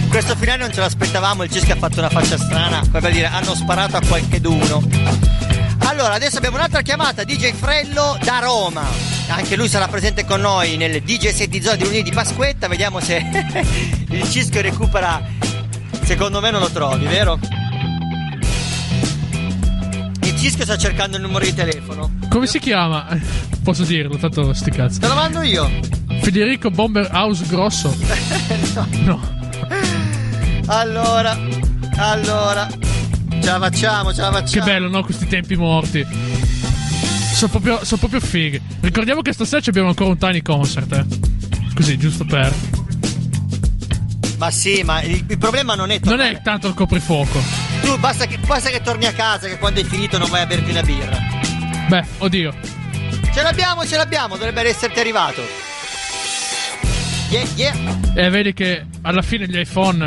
Questo 0.09 0.35
finale 0.37 0.59
non 0.59 0.73
ce 0.73 0.81
l'aspettavamo, 0.81 1.43
il 1.43 1.51
Cisco 1.51 1.73
ha 1.73 1.77
fatto 1.77 1.99
una 1.99 2.09
faccia 2.09 2.39
strana, 2.39 2.83
come 2.91 3.11
dire 3.11 3.27
hanno 3.27 3.55
sparato 3.55 3.97
a 3.97 4.01
qualche 4.07 4.41
d'uno. 4.41 4.83
Allora, 5.85 6.15
adesso 6.15 6.39
abbiamo 6.39 6.57
un'altra 6.57 6.83
chiamata, 6.83 7.25
DJ 7.25 7.53
Frello 7.53 8.19
da 8.23 8.39
Roma. 8.39 8.87
Anche 9.29 9.57
lui 9.57 9.69
sarà 9.69 9.89
presente 9.89 10.25
con 10.25 10.41
noi 10.41 10.77
nel 10.77 11.03
DJ 11.03 11.29
set 11.29 11.49
di 11.49 11.61
zona 11.61 11.77
di 11.77 11.85
lunedì 11.85 12.03
di 12.05 12.13
Pasquetta, 12.13 12.69
vediamo 12.69 13.01
se 13.01 13.25
il 14.11 14.31
Cisco 14.31 14.61
recupera. 14.61 15.21
Secondo 16.05 16.41
me 16.41 16.51
non 16.51 16.61
lo 16.61 16.71
trovi, 16.71 17.07
vero? 17.07 17.39
Il 20.39 20.45
Cisco 20.45 20.63
sta 20.63 20.79
cercando 20.79 21.17
il 21.17 21.23
numero 21.23 21.45
di 21.45 21.53
telefono. 21.53 22.13
Come 22.29 22.47
si 22.47 22.61
chiama? 22.61 23.07
Posso 23.65 23.83
dirlo, 23.83 24.17
tanto 24.19 24.53
sti 24.53 24.71
cazzi. 24.71 25.01
Te 25.01 25.09
lo 25.09 25.15
mando 25.15 25.43
io. 25.43 25.69
Federico 26.21 26.71
Bomber 26.71 27.09
House 27.13 27.45
Grosso. 27.47 27.95
no. 28.75 28.87
No. 29.03 29.37
Allora, 30.67 31.37
allora, 31.97 32.69
ce 33.41 33.47
la 33.51 33.59
facciamo, 33.59 34.13
ce 34.15 34.21
la 34.21 34.31
facciamo. 34.33 34.65
Che 34.65 34.71
bello, 34.71 34.89
no? 34.89 35.03
Questi 35.03 35.27
tempi 35.27 35.57
morti. 35.57 36.07
Sono 37.35 37.51
proprio, 37.51 37.85
sono 37.85 37.99
proprio 37.99 38.21
fighi. 38.21 38.61
Ricordiamo 38.81 39.23
che 39.23 39.33
stasera 39.33 39.61
ci 39.61 39.71
abbiamo 39.71 39.89
ancora 39.89 40.11
un 40.11 40.19
tiny 40.19 40.43
concert, 40.43 40.93
eh. 40.93 41.07
Così, 41.75 41.97
giusto 41.99 42.25
per. 42.25 42.55
Ma 44.39 44.51
sì, 44.51 44.83
ma 44.85 45.03
il, 45.03 45.25
il 45.27 45.39
problema 45.39 45.75
non 45.75 45.91
è 45.91 45.95
Non 45.95 46.03
tornare. 46.17 46.31
è 46.39 46.43
tanto 46.43 46.69
il 46.69 46.75
coprifuoco. 46.75 47.41
Tu 47.83 47.99
basta 47.99 48.27
basta 48.49 48.71
che 48.71 48.81
torni 48.81 49.05
a 49.05 49.13
casa, 49.13 49.47
che 49.47 49.59
quando 49.59 49.81
è 49.81 49.85
finito 49.85 50.17
non 50.17 50.29
vai 50.31 50.41
a 50.41 50.47
berti 50.47 50.71
una 50.71 50.83
birra. 50.83 51.19
Beh, 51.87 52.05
oddio. 52.19 52.55
Ce 53.33 53.43
l'abbiamo, 53.43 53.87
ce 53.87 53.97
l'abbiamo, 53.97 54.37
dovrebbe 54.37 54.63
esserti 54.63 54.99
arrivato. 54.99 55.43
Yeah, 57.29 57.47
yeah. 57.57 57.75
E 58.15 58.31
vedi 58.31 58.55
che 58.55 58.87
alla 59.03 59.21
fine 59.21 59.47
gli 59.47 59.59
iPhone 59.59 59.99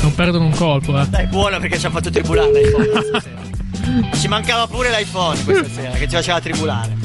Non 0.00 0.14
perdono 0.14 0.44
un 0.44 0.54
colpo, 0.54 1.00
eh. 1.00 1.06
Dai, 1.08 1.26
buono 1.26 1.58
perché 1.58 1.78
ci 1.80 1.86
ha 1.86 1.90
fatto 1.90 2.10
tribulare 2.10 2.52
l'iPhone 2.52 2.86
questa 2.88 3.20
sera. 3.20 4.16
Ci 4.16 4.28
mancava 4.28 4.66
pure 4.68 4.90
l'iPhone 4.90 5.42
questa 5.42 5.68
sera 5.68 5.90
che 5.90 6.06
ci 6.08 6.14
faceva 6.14 6.40
tribulare. 6.40 6.96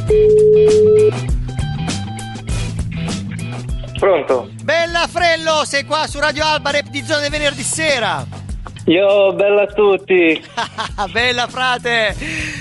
Pronto? 3.98 4.50
Bella 4.62 5.08
Frello, 5.08 5.64
sei 5.66 5.84
qua 5.86 6.06
su 6.08 6.20
Radio 6.20 6.46
Alba, 6.46 6.70
rap 6.70 6.90
di 6.90 7.04
zona 7.04 7.22
di 7.22 7.30
venerdì 7.30 7.64
sera. 7.64 8.43
Io, 8.86 9.34
bella 9.34 9.62
a 9.62 9.68
tutti. 9.68 10.44
Bella 11.12 11.48
frate, 11.48 12.16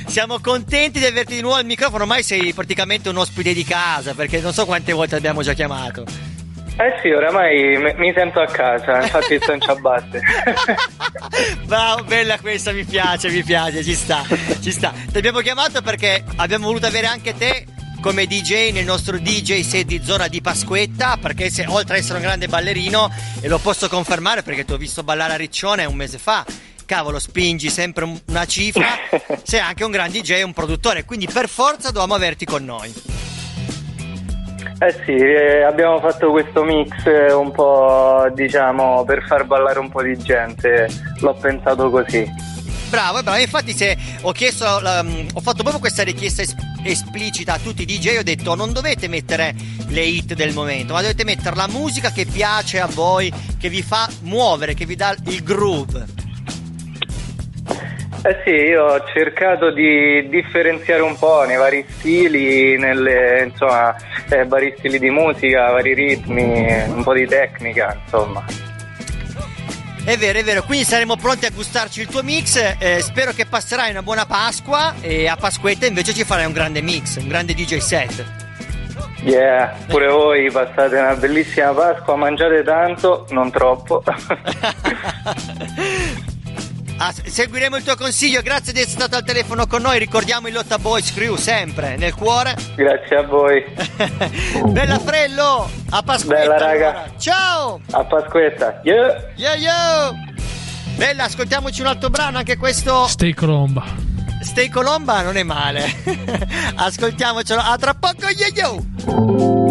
siamo 0.07 0.38
contenti 0.41 1.00
di 1.00 1.07
averti 1.07 1.35
di 1.35 1.41
nuovo 1.41 1.57
al 1.57 1.64
microfono, 1.64 2.02
ormai 2.02 2.23
sei 2.23 2.52
praticamente 2.52 3.09
un 3.09 3.17
ospite 3.17 3.52
di 3.52 3.64
casa 3.64 4.14
perché 4.14 4.41
non 4.41 4.52
so 4.52 4.64
quante 4.64 4.93
volte 4.93 5.17
abbiamo 5.17 5.43
già 5.43 5.52
chiamato. 5.52 6.05
Eh 6.79 6.99
sì, 7.02 7.11
oramai 7.11 7.76
mi, 7.76 7.93
mi 7.97 8.12
sento 8.14 8.41
a 8.41 8.47
casa, 8.47 9.02
infatti 9.02 9.38
sto 9.41 9.52
in 9.52 9.61
ciabatte. 9.61 10.21
Bravo, 11.67 12.05
bella 12.05 12.38
questa, 12.38 12.73
mi 12.73 12.85
piace, 12.85 13.29
mi 13.29 13.43
piace, 13.43 13.83
ci 13.83 13.95
sta, 13.95 14.23
ci 14.61 14.71
sta. 14.71 14.93
Ti 15.11 15.19
abbiamo 15.19 15.41
chiamato 15.41 15.83
perché 15.83 16.25
abbiamo 16.37 16.67
voluto 16.67 16.87
avere 16.87 17.07
anche 17.09 17.37
te 17.37 17.67
come 18.03 18.27
DJ 18.27 18.73
nel 18.73 18.85
nostro 18.85 19.17
DJ 19.17 19.61
set 19.63 19.87
di 19.87 20.03
zona 20.05 20.27
di 20.27 20.41
Pasquetta, 20.41 21.17
perché 21.21 21.49
se, 21.51 21.65
oltre 21.69 21.95
ad 21.97 22.03
essere 22.03 22.17
un 22.19 22.25
grande 22.25 22.49
ballerino, 22.49 23.09
e 23.41 23.47
lo 23.49 23.59
posso 23.59 23.89
confermare 23.89 24.43
perché 24.43 24.65
ti 24.65 24.73
ho 24.73 24.77
visto 24.77 25.05
ballare 25.05 25.35
a 25.35 25.37
Riccione 25.37 25.85
un 25.85 25.95
mese 25.95 26.19
fa, 26.19 26.45
cavolo, 26.85 27.21
spingi 27.21 27.71
sempre 27.71 28.05
un- 28.05 28.21
una 28.27 28.45
cifra, 28.45 28.85
sei 29.45 29.61
anche 29.61 29.85
un 29.85 29.93
gran 29.93 30.11
DJ 30.11 30.33
e 30.33 30.43
un 30.43 30.53
produttore, 30.53 31.05
quindi 31.05 31.29
per 31.33 31.49
forza 31.49 31.89
dovevamo 31.89 32.15
averti 32.15 32.45
con 32.45 32.65
noi. 32.65 32.93
Eh 34.81 34.93
sì, 35.07 35.13
eh, 35.13 35.63
abbiamo 35.63 36.01
fatto 36.01 36.33
questo 36.33 36.65
mix 36.65 37.07
eh, 37.07 37.33
un 37.33 37.53
po', 37.53 38.27
diciamo, 38.35 39.05
per 39.05 39.25
far 39.29 39.45
ballare 39.45 39.79
un 39.79 39.89
po' 39.89 40.03
di 40.03 40.19
gente. 40.19 40.89
L'ho 41.21 41.35
pensato 41.35 41.89
così. 41.89 42.29
Bravo, 42.91 43.23
bravo. 43.23 43.39
Infatti, 43.39 43.73
se 43.73 43.97
ho 44.23 44.33
chiesto, 44.33 44.67
mm, 44.83 45.29
ho 45.35 45.41
fatto 45.41 45.59
proprio 45.63 45.79
questa 45.79 46.03
richiesta 46.03 46.43
es- 46.43 46.55
esplicita 46.85 47.55
a 47.55 47.59
tutti 47.59 47.83
i 47.83 47.87
DJ. 47.87 48.19
Ho 48.19 48.23
detto: 48.23 48.55
non 48.55 48.73
dovete 48.73 49.09
mettere 49.09 49.55
le 49.89 50.03
hit 50.03 50.35
del 50.35 50.53
momento, 50.53 50.93
ma 50.93 51.01
dovete 51.01 51.25
mettere 51.25 51.57
la 51.57 51.69
musica 51.69 52.11
che 52.11 52.27
piace 52.27 52.81
a 52.81 52.87
voi, 52.87 53.33
che 53.59 53.69
vi 53.69 53.83
fa 53.83 54.09
muovere, 54.23 54.75
che 54.75 54.87
vi 54.87 54.97
dà 54.97 55.15
il 55.27 55.43
groove. 55.43 56.21
Eh 58.25 58.41
sì, 58.45 58.51
io 58.51 58.85
ho 58.85 59.05
cercato 59.12 59.73
di 59.73 60.29
differenziare 60.29 61.03
un 61.03 61.19
po' 61.19 61.43
nei 61.43 61.57
vari 61.57 61.85
stili, 61.89 62.79
nelle, 62.79 63.47
insomma, 63.49 63.97
eh, 64.31 64.47
vari 64.47 64.73
stili 64.79 65.01
di 65.01 65.11
musica, 65.11 65.73
vari 65.73 65.93
ritmi, 65.93 66.85
un 66.87 67.03
po' 67.03 67.15
di 67.15 67.27
tecnica, 67.27 67.99
insomma. 68.01 68.45
È 70.05 70.17
vero, 70.17 70.39
è 70.39 70.45
vero. 70.45 70.63
Quindi 70.65 70.85
saremo 70.85 71.17
pronti 71.17 71.47
a 71.47 71.51
gustarci 71.51 72.01
il 72.01 72.09
tuo 72.09 72.23
mix. 72.23 72.57
eh, 72.79 73.01
spero 73.01 73.33
che 73.33 73.47
passerai 73.47 73.91
una 73.91 74.03
buona 74.03 74.27
Pasqua. 74.27 74.95
E 75.01 75.29
a 75.29 75.37
Pasquetta 75.37 75.87
invece 75.87 76.13
ci 76.13 76.25
farai 76.25 76.47
un 76.47 76.53
grande 76.53 76.83
mix, 76.83 77.17
un 77.17 77.29
grande 77.29 77.55
DJ 77.55 77.77
set. 77.79 78.25
Yeah, 79.23 79.77
pure 79.87 80.09
voi 80.09 80.51
passate 80.51 80.97
una 80.97 81.15
bellissima 81.15 81.73
Pasqua, 81.73 82.17
mangiate 82.17 82.65
tanto, 82.65 83.27
non 83.31 83.53
troppo. 83.53 84.03
Ah, 86.99 87.13
se- 87.13 87.29
seguiremo 87.29 87.77
il 87.77 87.83
tuo 87.83 87.97
consiglio. 87.97 88.43
Grazie 88.43 88.73
di 88.73 88.81
essere 88.81 88.95
stato 89.01 89.17
al 89.17 89.25
telefono 89.25 89.67
con 89.67 89.83
noi. 89.83 89.99
Ricordiamo 89.99 90.47
il 90.49 90.55
Lotta 90.55 90.79
Boys 90.79 91.13
Crew 91.13 91.37
sempre 91.37 91.97
nel 91.97 92.15
cuore. 92.15 92.55
Grazie 92.77 93.17
a 93.17 93.23
voi. 93.23 93.65
Bella 94.71 94.99
Frello, 94.99 95.69
a 95.91 96.03
Pasquetta. 96.03 96.35
Bella, 96.41 96.59
raga. 96.59 96.89
allora. 96.91 97.15
Ciao. 97.19 97.81
A 97.91 98.05
Pasquetta. 98.05 98.81
Yeah. 98.85 99.33
Yo 99.37 99.55
yo. 99.55 100.31
Bella, 100.97 101.25
ascoltiamoci 101.25 101.81
un 101.81 101.87
altro 101.89 102.11
brano, 102.11 102.39
anche 102.39 102.57
questo 102.57 103.07
Stay 103.09 103.33
Colomba. 103.35 103.83
Stay 104.43 104.69
Colomba 104.69 105.23
non 105.23 105.37
è 105.37 105.43
male. 105.43 105.91
Ascoltiamocelo. 106.77 107.61
A 107.61 107.77
tra 107.79 107.95
poco 107.95 108.27
yo 108.29 108.47
yo. 108.55 109.62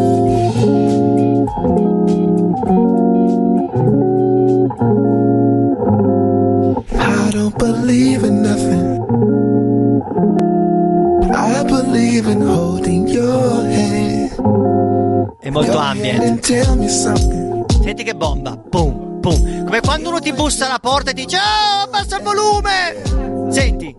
Senti 16.44 18.04
che 18.04 18.16
bomba. 18.16 18.58
Pum, 18.58 19.20
pum. 19.22 19.66
Come 19.66 19.80
quando 19.82 20.10
uno 20.10 20.20
ti 20.20 20.34
bussa 20.34 20.66
alla 20.66 20.80
porta 20.80 21.12
e 21.12 21.14
ti 21.14 21.26
dice 21.26 21.38
"Oh, 21.38 21.84
abbassa 21.84 22.18
il 22.18 22.24
volume". 22.24 23.52
Senti. 23.52 23.96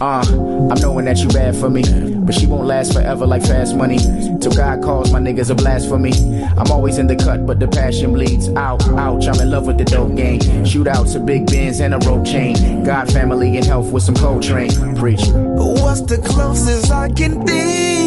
Uh, 0.00 0.24
I'm 0.70 0.76
knowing 0.80 1.04
that 1.04 1.18
you 1.18 1.28
bad 1.28 1.54
for 1.54 1.70
me, 1.70 1.82
but 2.16 2.34
she 2.34 2.46
won't 2.46 2.66
last 2.66 2.92
forever 2.92 3.26
like 3.26 3.42
fast 3.42 3.76
money. 3.76 3.98
Till 4.40 4.52
God 4.52 4.82
calls 4.82 5.12
my 5.12 5.20
niggas 5.20 5.50
a 5.50 5.54
blasphemy. 5.54 6.12
I'm 6.58 6.70
always 6.72 6.98
in 6.98 7.06
the 7.06 7.14
cut, 7.14 7.46
but 7.46 7.60
the 7.60 7.68
passion 7.68 8.12
bleeds 8.12 8.48
out. 8.56 8.82
Ouch, 8.98 9.28
I'm 9.28 9.40
in 9.40 9.50
love 9.50 9.66
with 9.66 9.78
the 9.78 9.84
dope 9.84 10.16
game. 10.16 10.40
Shootouts, 10.64 11.14
a 11.14 11.20
big 11.20 11.46
bins 11.46 11.80
and 11.80 11.94
a 11.94 11.98
rope 11.98 12.24
chain. 12.26 12.82
God, 12.82 13.12
family, 13.12 13.56
and 13.56 13.64
health 13.64 13.92
with 13.92 14.02
some 14.02 14.16
cold 14.16 14.42
train. 14.42 14.70
Preach. 14.96 15.22
What's 15.28 16.02
the 16.02 16.18
closest 16.18 16.90
I 16.90 17.10
can 17.10 17.44
be 17.44 18.03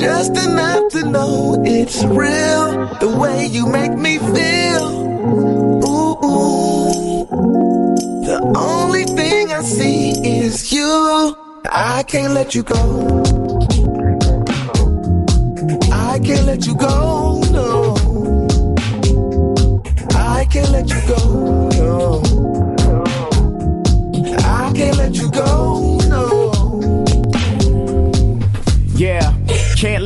Just 0.00 0.34
enough 0.34 0.92
to 0.92 1.04
know 1.04 1.62
it's 1.62 2.02
real. 2.04 2.86
The 3.00 3.14
way 3.20 3.44
you 3.44 3.66
make 3.66 3.92
me 3.92 4.16
feel. 4.16 4.86
Ooh, 5.84 6.16
ooh. 6.24 7.26
The 8.24 8.40
only 8.56 9.04
thing 9.04 9.52
I 9.52 9.60
see 9.60 10.12
is 10.38 10.72
you. 10.72 11.36
I 11.70 12.02
can't 12.04 12.32
let 12.32 12.54
you 12.54 12.62
go. 12.62 13.22
I 15.92 16.18
can't 16.24 16.46
let 16.46 16.66
you 16.66 16.74
go, 16.76 17.42
no. 17.52 17.94
I 20.14 20.46
can't 20.50 20.70
let 20.70 20.88
you 20.88 21.00
go, 21.14 21.68
no. 21.76 22.22
I 24.38 24.72
can't 24.74 24.96
let 24.96 25.14
you 25.14 25.30
go, 25.30 25.99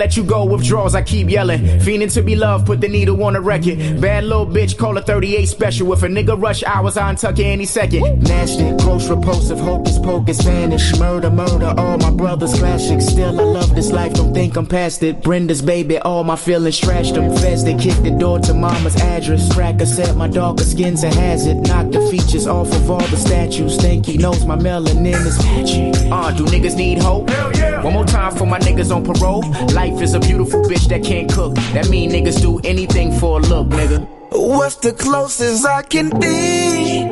let 0.04 0.18
you 0.18 0.22
go. 0.22 0.44
Withdrawals, 0.44 0.94
I 0.94 1.00
keep 1.00 1.30
yelling. 1.30 1.60
Fiending 1.80 2.12
to 2.12 2.20
be 2.20 2.36
loved, 2.36 2.66
put 2.66 2.78
the 2.82 2.88
needle 2.88 3.22
on 3.24 3.32
the 3.32 3.40
record. 3.40 3.78
Bad 4.02 4.24
little 4.24 4.46
bitch, 4.46 4.76
call 4.76 4.98
a 4.98 5.00
38 5.00 5.46
special. 5.46 5.90
If 5.94 6.02
a 6.02 6.08
nigga 6.08 6.38
rush 6.38 6.62
hours, 6.62 6.98
I 6.98 7.10
untuck 7.10 7.38
it 7.38 7.46
any 7.46 7.64
second. 7.64 8.22
Nasty, 8.22 8.70
gross, 8.84 9.08
repulsive, 9.08 9.58
hocus 9.58 9.98
pocus, 9.98 10.42
vanish. 10.42 10.98
Murder, 10.98 11.30
murder, 11.30 11.72
all 11.78 11.96
my 11.96 12.10
brothers 12.10 12.52
classic. 12.58 13.00
Still, 13.00 13.40
I 13.40 13.44
love 13.44 13.74
this 13.74 13.90
life, 13.92 14.12
don't 14.12 14.34
think 14.34 14.56
I'm 14.56 14.66
past 14.66 15.02
it. 15.02 15.22
Brenda's 15.22 15.62
baby, 15.62 15.96
all 15.98 16.22
my 16.22 16.36
feelings 16.36 16.78
trashed 16.78 17.14
them. 17.14 17.34
Feds, 17.36 17.64
they 17.64 17.74
kicked 17.74 18.02
the 18.02 18.10
door 18.10 18.38
to 18.40 18.52
mama's 18.52 18.96
address. 18.96 19.52
Cracker 19.54 19.86
said 19.86 20.16
my 20.18 20.28
darker 20.28 20.64
skin's 20.64 21.02
a 21.02 21.08
hazard. 21.08 21.66
Knock 21.66 21.92
the 21.92 22.00
features 22.10 22.46
off 22.46 22.70
of 22.74 22.90
all 22.90 23.06
the 23.06 23.16
statues. 23.16 23.78
Think 23.78 24.04
he 24.04 24.18
knows 24.18 24.44
my 24.44 24.56
melanin 24.56 25.24
is 25.26 25.38
magic. 25.44 26.12
Uh, 26.12 26.30
do 26.32 26.44
niggas 26.44 26.76
need 26.76 26.98
hope? 26.98 27.30
Yeah. 27.30 27.82
One 27.82 27.94
more 27.94 28.04
time 28.04 28.36
for 28.36 28.46
my 28.46 28.58
niggas 28.58 28.94
on 28.94 29.02
parole. 29.04 29.42
Life 29.72 29.93
is 30.00 30.14
a 30.14 30.20
beautiful 30.20 30.62
bitch 30.62 30.88
that 30.88 31.02
can't 31.04 31.30
cook. 31.32 31.54
That 31.74 31.88
mean 31.88 32.10
niggas 32.10 32.40
do 32.40 32.60
anything 32.64 33.12
for 33.18 33.38
a 33.38 33.42
look, 33.42 33.68
nigga. 33.68 34.06
What's 34.30 34.76
the 34.76 34.92
closest 34.92 35.66
I 35.66 35.82
can 35.82 36.10
be 36.18 37.04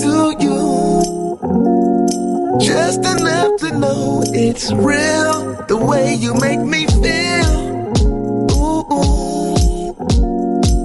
to 0.00 0.36
you? 0.40 1.14
Just 2.60 3.00
enough 3.00 3.60
to 3.60 3.78
know 3.78 4.22
it's 4.26 4.72
real. 4.72 5.54
The 5.66 5.76
way 5.76 6.14
you 6.14 6.34
make 6.34 6.60
me 6.60 6.86
feel. 6.86 7.52
Ooh. 8.52 9.94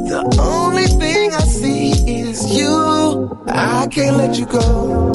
The 0.09 0.21
only 0.39 0.87
thing 0.87 1.33
I 1.33 1.43
see 1.43 1.91
is 2.21 2.51
you. 2.55 3.43
I 3.47 3.87
can't 3.91 4.17
let 4.17 4.37
you 4.37 4.45
go. 4.45 5.11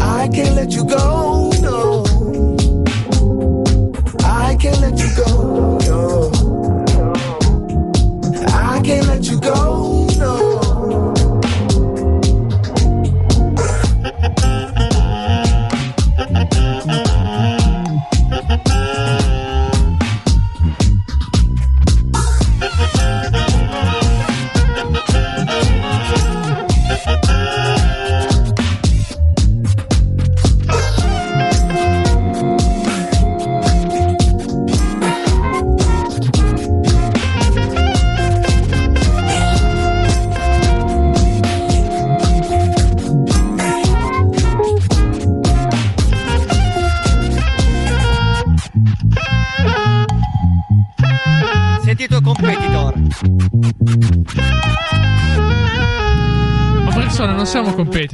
I 0.00 0.28
can't 0.28 0.56
let 0.56 0.72
you 0.72 0.84
go, 0.84 1.50
can't 4.58 4.80
let 4.80 4.98
you 4.98 5.08
go, 5.14 5.78
no. 5.86 6.37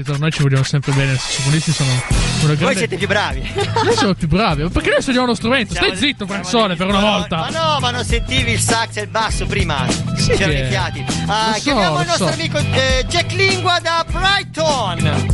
Competitor, 0.05 0.19
noi 0.19 0.31
ci 0.31 0.43
vogliamo 0.43 0.63
sempre 0.63 0.93
bene. 0.93 1.13
I 1.13 1.17
sassofonisti 1.19 1.73
sono 1.73 1.91
una 1.91 2.03
Voi 2.47 2.57
grande. 2.57 2.79
siete 2.79 2.97
più 2.97 3.07
bravi. 3.07 3.53
Noi 3.85 3.97
siamo 3.97 4.15
più 4.15 4.29
bravi. 4.29 4.63
Ma 4.63 4.69
perché 4.69 4.91
noi 4.91 5.03
suoniamo 5.03 5.27
uno 5.27 5.35
strumento? 5.35 5.73
Siamo 5.73 5.87
Stai 5.89 5.99
di- 6.01 6.07
zitto, 6.07 6.25
di- 6.25 6.77
per 6.77 6.87
una 6.87 6.99
ma 7.01 7.01
no, 7.01 7.11
volta. 7.11 7.37
Ma 7.37 7.49
no, 7.49 7.79
ma 7.81 7.91
non 7.91 8.05
sentivi 8.05 8.53
il 8.53 8.61
sax 8.61 8.97
e 8.97 9.01
il 9.03 9.09
basso 9.09 9.47
prima. 9.47 9.87
Sì 10.17 10.31
C'erano 10.33 10.53
che- 10.53 10.61
i 10.65 10.69
fiati. 10.69 11.05
Ah, 11.27 11.53
so, 11.55 11.61
chiamiamo 11.63 12.01
il 12.01 12.07
nostro 12.07 12.27
so. 12.27 12.33
amico 12.33 12.59
eh, 12.59 13.05
Jack 13.09 13.33
Lingua 13.33 13.79
da 13.81 14.05
Brighton. 14.11 15.27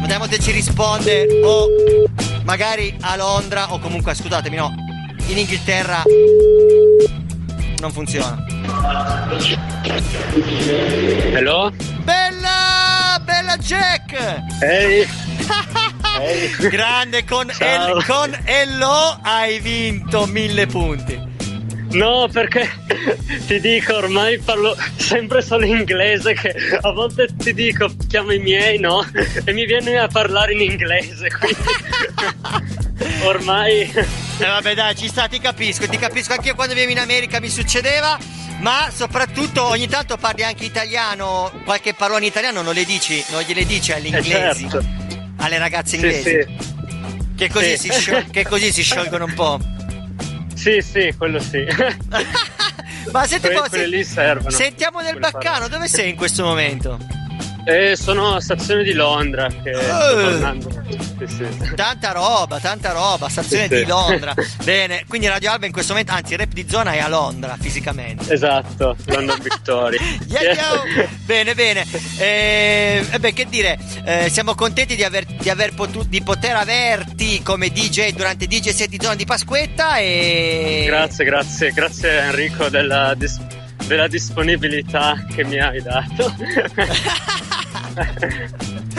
Vediamo 0.00 0.26
se 0.28 0.38
ci 0.40 0.50
risponde. 0.50 1.26
O 1.44 1.66
magari 2.44 2.94
a 3.00 3.16
Londra, 3.16 3.72
o 3.72 3.78
comunque, 3.78 4.14
scusatemi, 4.14 4.56
no. 4.56 4.72
In 5.26 5.38
Inghilterra 5.38 6.02
non 7.80 7.90
funziona. 7.92 8.44
Hello? 11.32 11.72
Bella! 12.02 12.43
Bella 13.54 13.58
Jack! 13.58 14.12
Ehi! 14.62 15.06
Grande 16.68 17.24
con, 17.24 17.48
Ciao. 17.50 17.96
El- 17.98 18.04
con 18.04 18.36
Ello 18.44 19.18
hai 19.22 19.60
vinto 19.60 20.26
mille 20.26 20.66
punti. 20.66 21.32
No, 21.92 22.28
perché 22.32 22.68
ti 23.46 23.60
dico, 23.60 23.94
ormai 23.94 24.38
parlo 24.40 24.76
sempre 24.96 25.40
solo 25.42 25.64
inglese, 25.66 26.34
che 26.34 26.52
a 26.80 26.90
volte 26.90 27.28
ti 27.36 27.54
dico, 27.54 27.88
chiamo 28.08 28.32
i 28.32 28.38
miei, 28.40 28.80
no? 28.80 29.06
E 29.44 29.52
mi 29.52 29.64
viene 29.64 29.98
a 29.98 30.08
parlare 30.08 30.54
in 30.54 30.60
inglese, 30.62 31.28
quindi 31.30 32.73
ormai... 33.24 33.80
Eh 34.38 34.46
vabbè 34.46 34.74
dai, 34.74 34.96
ci 34.96 35.06
sta, 35.08 35.28
ti 35.28 35.38
capisco, 35.38 35.86
ti 35.88 35.96
capisco, 35.96 36.32
anche 36.32 36.48
io 36.48 36.54
quando 36.54 36.74
vivevo 36.74 36.92
in 36.92 36.98
America 36.98 37.38
mi 37.40 37.48
succedeva, 37.48 38.18
ma 38.60 38.88
soprattutto 38.92 39.64
ogni 39.64 39.86
tanto 39.86 40.16
parli 40.16 40.42
anche 40.42 40.64
italiano, 40.64 41.52
qualche 41.64 41.94
parola 41.94 42.18
in 42.18 42.24
italiano 42.24 42.60
non 42.62 42.74
le 42.74 42.84
dici, 42.84 43.24
non 43.30 43.42
gliele 43.42 43.64
dici 43.64 43.92
agli 43.92 44.12
Eh, 44.12 44.18
inglesi, 44.18 44.68
certo. 44.68 44.84
alle 45.36 45.58
ragazze 45.58 45.90
Sì, 45.90 45.94
inglesi, 45.96 46.30
sì. 46.30 46.72
Che, 47.36 47.48
così 47.50 47.76
Sì. 47.76 47.90
si 47.90 48.00
sciol- 48.00 48.30
che 48.30 48.44
così 48.44 48.72
si 48.72 48.82
sciolgono 48.82 49.24
un 49.24 49.34
po'. 49.34 49.60
Sì, 50.54 50.80
sì, 50.80 51.12
quello 51.16 51.38
sì. 51.40 51.64
Ma 53.12 53.26
senti 53.26 53.48
Que- 53.48 53.68
se- 53.70 53.86
lì 53.86 54.04
servono. 54.04 54.50
sentiamo 54.50 55.02
del 55.02 55.18
baccano, 55.18 55.68
dove 55.68 55.86
sei 55.88 56.10
in 56.10 56.16
questo 56.16 56.42
momento? 56.44 56.98
Eh, 57.66 57.96
sono 57.96 58.34
a 58.34 58.40
stazione 58.40 58.82
di 58.82 58.92
Londra, 58.92 59.48
che 59.48 59.72
tornando. 59.72 60.70
Sì, 61.18 61.26
sì. 61.26 61.74
Tanta 61.74 62.12
roba, 62.12 62.60
tanta 62.60 62.92
roba, 62.92 63.28
stazione 63.30 63.68
Sì, 63.68 63.76
di 63.76 63.86
Londra. 63.86 64.34
Bene, 64.62 65.04
quindi 65.08 65.28
Radio 65.28 65.50
Alba 65.50 65.64
in 65.64 65.72
questo 65.72 65.92
momento, 65.92 66.12
anzi 66.12 66.36
rap 66.36 66.52
di 66.52 66.66
zona 66.68 66.92
è 66.92 66.98
a 66.98 67.08
Londra 67.08 67.56
fisicamente. 67.58 68.32
Esatto, 68.32 68.96
London 69.06 69.38
Victory. 69.42 69.98
Yeah, 70.26 70.42
yeah. 70.42 71.08
bene, 71.24 71.54
bene. 71.54 71.86
Eh, 72.18 73.06
eh 73.10 73.18
beh, 73.18 73.32
che 73.32 73.46
dire, 73.46 73.78
eh, 74.04 74.28
siamo 74.28 74.54
contenti 74.54 74.94
di, 74.94 75.02
aver, 75.02 75.24
di, 75.24 75.48
aver 75.48 75.74
potu- 75.74 76.06
di 76.06 76.22
poter 76.22 76.56
averti 76.56 77.42
come 77.42 77.70
DJ 77.70 78.10
durante 78.10 78.46
DJ 78.46 78.68
Set 78.70 78.88
di 78.88 78.98
Zona 79.00 79.14
di 79.14 79.24
Pasquetta 79.24 79.96
e... 79.96 80.84
Grazie, 80.86 81.24
grazie, 81.24 81.70
grazie 81.70 82.18
Enrico 82.20 82.68
della, 82.68 83.14
dis- 83.14 83.40
della 83.86 84.06
disponibilità 84.06 85.24
che 85.34 85.44
mi 85.44 85.58
hai 85.58 85.80
dato. 85.80 86.34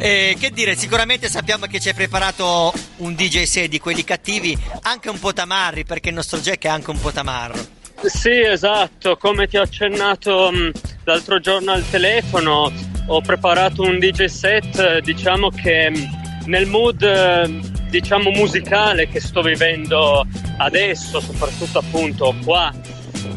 Eh, 0.00 0.36
che 0.38 0.50
dire, 0.50 0.76
sicuramente 0.76 1.28
sappiamo 1.28 1.66
che 1.66 1.80
ci 1.80 1.88
hai 1.88 1.94
preparato 1.94 2.72
un 2.98 3.14
DJ 3.14 3.42
set 3.44 3.68
di 3.68 3.80
quelli 3.80 4.04
cattivi, 4.04 4.56
anche 4.82 5.08
un 5.08 5.18
po' 5.18 5.32
tamarri, 5.32 5.84
perché 5.84 6.10
il 6.10 6.14
nostro 6.14 6.38
Jack 6.38 6.64
è 6.64 6.68
anche 6.68 6.90
un 6.90 7.00
po' 7.00 7.10
tamarro. 7.10 7.56
sì, 8.04 8.40
esatto, 8.40 9.16
come 9.16 9.48
ti 9.48 9.56
ho 9.56 9.62
accennato 9.62 10.50
mh, 10.52 10.70
l'altro 11.04 11.40
giorno 11.40 11.72
al 11.72 11.88
telefono, 11.90 12.70
ho 13.06 13.20
preparato 13.22 13.82
un 13.82 13.98
DJ 13.98 14.26
set, 14.26 14.78
eh, 14.78 15.00
diciamo 15.00 15.48
che 15.50 15.90
mh, 15.90 16.46
nel 16.46 16.66
mood 16.66 17.02
eh, 17.02 17.60
diciamo 17.88 18.30
musicale 18.30 19.08
che 19.08 19.20
sto 19.20 19.42
vivendo 19.42 20.26
adesso, 20.58 21.20
soprattutto 21.20 21.78
appunto 21.78 22.34
qua. 22.44 22.72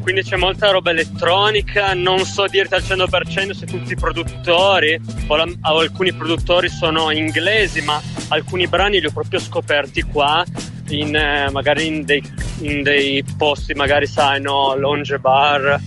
Quindi 0.01 0.23
c'è 0.23 0.35
molta 0.35 0.71
roba 0.71 0.91
elettronica, 0.91 1.93
non 1.93 2.25
so 2.25 2.45
dirti 2.47 2.73
al 2.73 2.81
100% 2.81 3.51
se 3.51 3.65
tutti 3.65 3.91
i 3.93 3.95
produttori 3.95 4.99
o, 5.27 5.35
la- 5.35 5.45
o 5.63 5.79
alcuni 5.79 6.11
produttori 6.13 6.69
sono 6.69 7.11
inglesi, 7.11 7.81
ma 7.81 8.01
alcuni 8.29 8.67
brani 8.67 8.99
li 8.99 9.05
ho 9.05 9.11
proprio 9.11 9.39
scoperti 9.39 10.01
qua, 10.03 10.43
in, 10.89 11.15
eh, 11.15 11.49
magari 11.51 11.87
in 11.87 12.03
dei, 12.03 12.21
in 12.61 12.81
dei 12.83 13.23
posti, 13.37 13.73
magari 13.73 14.07
sai, 14.07 14.41
no, 14.41 14.75
lounge 14.75 15.17
bar, 15.19 15.79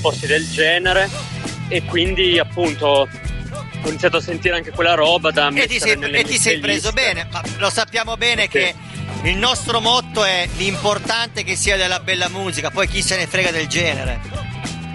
posti 0.00 0.26
del 0.26 0.48
genere. 0.50 1.08
E 1.68 1.82
quindi 1.84 2.38
appunto 2.38 2.86
ho 2.86 3.88
iniziato 3.88 4.16
a 4.16 4.20
sentire 4.20 4.56
anche 4.56 4.70
quella 4.70 4.94
roba 4.94 5.30
da 5.30 5.50
E 5.54 5.66
ti 5.66 5.78
sei, 5.78 5.92
e 6.00 6.24
ti 6.24 6.38
sei 6.38 6.58
preso 6.58 6.90
bene, 6.92 7.28
ma 7.30 7.42
lo 7.58 7.68
sappiamo 7.70 8.16
bene 8.16 8.48
che 8.48 8.74
il 9.24 9.36
nostro 9.36 9.80
motto 9.80 10.24
è 10.24 10.48
l'importante 10.56 11.42
che 11.42 11.56
sia 11.56 11.76
della 11.76 12.00
bella 12.00 12.28
musica, 12.28 12.70
poi 12.70 12.86
chi 12.88 13.02
se 13.02 13.16
ne 13.16 13.26
frega 13.26 13.50
del 13.50 13.66
genere. 13.66 14.20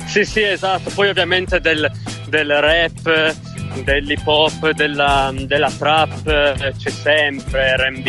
Sì, 0.05 0.23
sì, 0.25 0.41
esatto. 0.41 0.89
Poi 0.91 1.09
ovviamente 1.09 1.59
del, 1.59 1.89
del 2.27 2.51
rap, 2.59 3.35
dell'hip 3.83 4.25
hop, 4.27 4.69
della, 4.71 5.33
della 5.35 5.71
trap 5.71 6.27
eh, 6.27 6.73
c'è 6.77 6.89
sempre, 6.89 7.75
RB. 7.77 8.07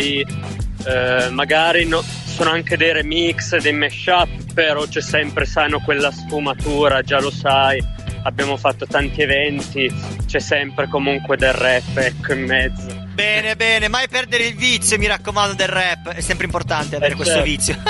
eh, 0.85 1.29
magari 1.31 1.85
no- 1.87 2.03
sono 2.03 2.51
anche 2.51 2.77
dei 2.77 2.91
remix, 2.93 3.55
dei 3.57 3.73
mashup, 3.73 4.53
però 4.53 4.85
c'è 4.85 5.01
sempre, 5.01 5.45
sanno, 5.45 5.79
quella 5.79 6.11
sfumatura, 6.11 7.01
già 7.01 7.19
lo 7.19 7.31
sai. 7.31 7.81
Abbiamo 8.23 8.57
fatto 8.57 8.85
tanti 8.85 9.21
eventi, 9.21 9.91
c'è 10.25 10.39
sempre 10.39 10.87
comunque 10.87 11.37
del 11.37 11.53
rap, 11.53 11.97
ecco, 11.97 12.33
in 12.33 12.43
mezzo. 12.43 13.04
Bene, 13.15 13.55
bene, 13.55 13.87
mai 13.87 14.07
perdere 14.09 14.45
il 14.47 14.55
vizio, 14.55 14.97
mi 14.97 15.07
raccomando, 15.07 15.55
del 15.55 15.67
rap. 15.69 16.09
È 16.09 16.19
sempre 16.21 16.45
importante 16.45 16.97
avere 16.97 17.13
Eh, 17.13 17.15
questo 17.15 17.33
certo. 17.35 17.49
vizio. 17.49 17.81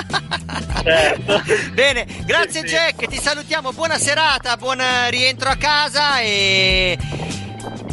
Certo. 0.83 1.41
Bene, 1.73 2.05
grazie 2.25 2.61
Sì, 2.61 2.67
sì. 2.67 2.73
Jack, 2.75 3.07
ti 3.07 3.19
salutiamo, 3.19 3.73
buona 3.73 3.97
serata, 3.97 4.55
buon 4.57 4.81
rientro 5.09 5.49
a 5.49 5.55
casa 5.55 6.19
e 6.21 6.97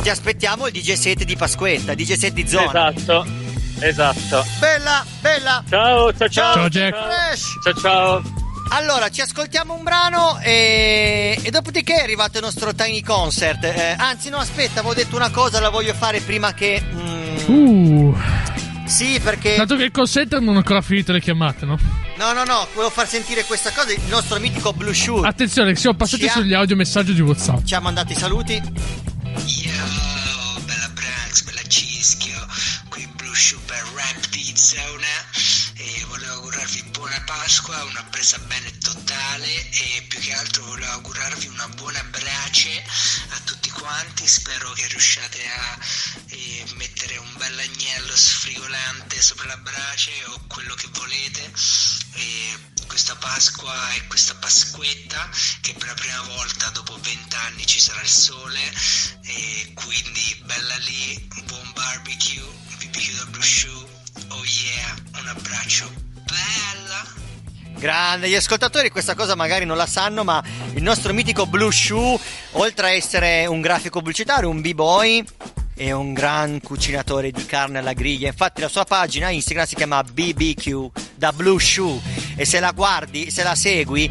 ti 0.03 0.11
aspettiamo 0.11 0.67
il 0.67 0.73
DJ 0.73 0.93
set 0.93 1.25
di 1.25 1.37
Pasquetta, 1.37 1.95
DJ 1.95 2.17
set 2.19 2.33
di 2.35 2.47
zona. 2.47 2.93
Esatto, 2.95 3.27
esatto. 3.81 4.47
Bella, 4.59 5.05
bella. 5.21 5.65
Ciao, 5.69 6.15
ciao, 6.15 6.29
ciao. 6.29 6.55
Ciao, 6.55 6.69
Jack. 6.69 6.97
Fresh. 6.97 7.45
Ciao, 7.65 7.75
ciao. 7.81 8.23
Allora, 8.75 9.11
ci 9.11 9.21
ascoltiamo 9.21 9.75
un 9.75 9.83
brano 9.83 10.39
e, 10.41 11.39
e 11.43 11.51
dopodiché 11.51 11.95
è 11.97 12.03
arrivato 12.03 12.39
il 12.39 12.45
nostro 12.45 12.75
Tiny 12.75 13.03
Concert. 13.03 13.63
Eh, 13.65 13.95
anzi, 13.99 14.29
no, 14.31 14.39
aspetta, 14.39 14.81
avevo 14.81 14.95
detto 14.95 15.15
una 15.17 15.31
cosa, 15.31 15.61
la 15.61 15.69
voglio 15.69 15.93
fare 15.95 16.21
prima 16.21 16.55
che... 16.55 16.83
mm, 16.83 17.12
Uh. 17.47 18.15
sì, 18.87 19.21
perché... 19.23 19.57
Dato 19.57 19.77
che 19.77 19.85
il 19.85 19.91
call 19.91 20.07
center 20.07 20.41
non 20.41 20.55
ha 20.55 20.59
ancora 20.59 20.81
finito 20.81 21.13
le 21.13 21.21
chiamate, 21.21 21.65
no? 21.67 21.79
No, 22.17 22.33
no, 22.33 22.45
no, 22.45 22.67
volevo 22.75 22.91
far 22.91 23.09
sentire 23.09 23.45
questa 23.45 23.71
cosa, 23.73 23.93
il 23.93 24.01
nostro 24.09 24.39
mitico 24.39 24.73
Blue 24.73 24.95
Shoe 24.95 25.27
Attenzione, 25.27 25.75
siamo 25.75 25.97
passati 25.97 26.27
ha- 26.27 26.31
sugli 26.33 26.55
audio 26.55 26.77
messaggi 26.77 27.15
di 27.15 27.21
WhatsApp. 27.21 27.65
ci 27.65 27.75
ha 27.75 27.81
mandato 27.81 28.13
i 28.13 28.17
saluti. 28.17 28.55
Yo, 28.55 29.73
bella 30.65 30.89
Branks, 30.93 31.43
bella 31.43 31.63
Cischio, 31.67 32.47
qui 32.89 33.09
Blue 33.17 33.35
Super 33.35 33.83
Rap 33.95 34.29
di 34.31 34.53
zona 34.55 35.07
e 35.77 36.05
volevo 36.09 36.33
augurarvi 36.35 36.85
buona 36.93 37.21
Pasqua, 37.27 37.83
una 37.91 38.05
presa 38.11 38.39
bene 38.47 38.71
totale 38.79 39.47
e 39.71 40.03
più 40.07 40.21
che 40.21 40.33
altro 40.33 40.65
volevo 40.65 40.93
augurarvi 40.93 41.47
una 41.49 41.69
buona 41.77 42.05
brace 42.11 42.83
a 43.31 43.39
tutti 43.45 43.62
quanti, 43.73 44.27
spero 44.27 44.71
che 44.73 44.87
riusciate 44.87 45.47
a 45.47 45.79
eh, 46.29 46.65
mettere 46.75 47.17
un 47.17 47.35
bel 47.37 47.59
agnello 47.59 48.17
sfrigolante 48.17 49.21
sopra 49.21 49.47
la 49.47 49.57
brace 49.57 50.13
o 50.27 50.45
quello 50.47 50.75
che 50.75 50.89
volete 50.93 51.53
e 52.15 52.59
questa 52.87 53.17
Pasqua 53.17 53.93
e 53.95 54.07
questa 54.07 54.35
Pasquetta 54.37 55.29
che 55.61 55.73
per 55.75 55.89
la 55.89 55.95
prima 55.95 56.21
volta 56.35 56.69
dopo 56.71 56.99
vent'anni 57.01 57.67
ci 57.67 57.81
sarà 57.81 58.03
il 58.03 58.09
sole 58.09 58.61
e 59.23 59.73
quindi 59.75 60.43
bella 60.45 60.77
lì, 60.77 61.29
buon 61.45 61.73
barbecue, 61.73 62.43
BBQ 62.77 63.17
da 63.17 63.25
Blue 63.27 63.45
Shoe, 63.45 63.89
oh 64.29 64.45
yeah, 64.45 64.97
un 65.19 65.29
abbraccio 65.29 65.91
bella! 66.25 67.32
Grande, 67.79 68.29
gli 68.29 68.35
ascoltatori 68.35 68.91
questa 68.91 69.15
cosa 69.15 69.35
magari 69.35 69.65
non 69.65 69.77
la 69.77 69.87
sanno, 69.87 70.25
ma 70.25 70.43
il 70.75 70.83
nostro 70.83 71.13
mitico 71.13 71.47
Blue 71.47 71.73
Shoe, 71.73 72.19
oltre 72.53 72.87
a 72.87 72.91
essere 72.93 73.47
un 73.47 73.61
grafico 73.61 73.99
pubblicitario, 73.99 74.49
un 74.49 74.61
b-boy, 74.61 75.25
è 75.75 75.91
un 75.91 76.13
gran 76.13 76.61
cucinatore 76.61 77.31
di 77.31 77.45
carne 77.45 77.79
alla 77.79 77.93
griglia. 77.93 78.29
Infatti 78.29 78.61
la 78.61 78.69
sua 78.69 78.85
pagina 78.85 79.31
Instagram 79.31 79.67
si 79.67 79.75
chiama 79.75 80.03
BBQ 80.03 80.91
da 81.15 81.33
Blue 81.33 81.59
Shoe 81.59 82.01
e 82.37 82.45
se 82.45 82.61
la 82.61 82.71
guardi, 82.73 83.31
se 83.31 83.43
la 83.43 83.55
segui, 83.55 84.11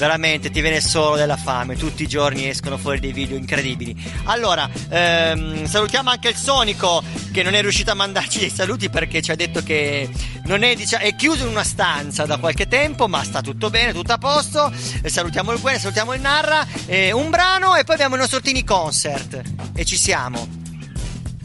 veramente 0.00 0.50
ti 0.50 0.62
viene 0.62 0.80
solo 0.80 1.16
della 1.16 1.36
fame. 1.36 1.76
Tutti 1.76 2.02
i 2.02 2.08
giorni 2.08 2.48
escono 2.48 2.78
fuori 2.78 3.00
dei 3.00 3.12
video 3.12 3.36
incredibili. 3.36 3.94
Allora, 4.24 4.68
ehm, 4.88 5.66
salutiamo 5.66 6.08
anche 6.08 6.28
il 6.28 6.36
Sonico 6.36 7.04
che 7.30 7.42
non 7.42 7.52
è 7.52 7.60
riuscito 7.60 7.90
a 7.90 7.94
mandarci 7.94 8.38
dei 8.38 8.50
saluti 8.50 8.88
perché 8.88 9.20
ci 9.20 9.30
ha 9.30 9.36
detto 9.36 9.62
che 9.62 10.08
non 10.44 10.62
è, 10.62 10.74
diciamo, 10.74 11.04
è 11.04 11.14
chiuso 11.14 11.44
in 11.44 11.50
una 11.50 11.64
stanza 11.64 12.24
da 12.24 12.38
qualche 12.38 12.66
tempo, 12.66 13.08
ma 13.08 13.22
sta 13.22 13.42
tutto 13.42 13.68
bene, 13.68 13.92
tutto 13.92 14.14
a 14.14 14.18
posto. 14.18 14.72
E 15.02 15.10
salutiamo 15.10 15.52
il 15.52 15.60
Gwen, 15.60 15.78
salutiamo 15.78 16.14
il 16.14 16.20
Narra. 16.22 16.66
eh, 16.86 17.12
un 17.12 17.28
brano 17.28 17.76
e 17.76 17.84
poi 17.84 17.94
abbiamo 17.96 18.14
il 18.14 18.22
nostro 18.22 18.40
Tini 18.40 18.64
Concert. 18.64 19.42
E 19.74 19.84
ci 19.84 19.96
siamo. 19.98 20.48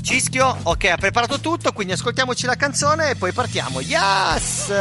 Cischio, 0.01 0.59
ok, 0.63 0.85
ha 0.85 0.97
preparato 0.97 1.41
tutto, 1.41 1.73
quindi 1.73 1.91
ascoltiamoci 1.93 2.45
la 2.45 2.55
canzone 2.55 3.09
e 3.09 3.15
poi 3.15 3.33
partiamo. 3.33 3.81
Yes! 3.81 4.71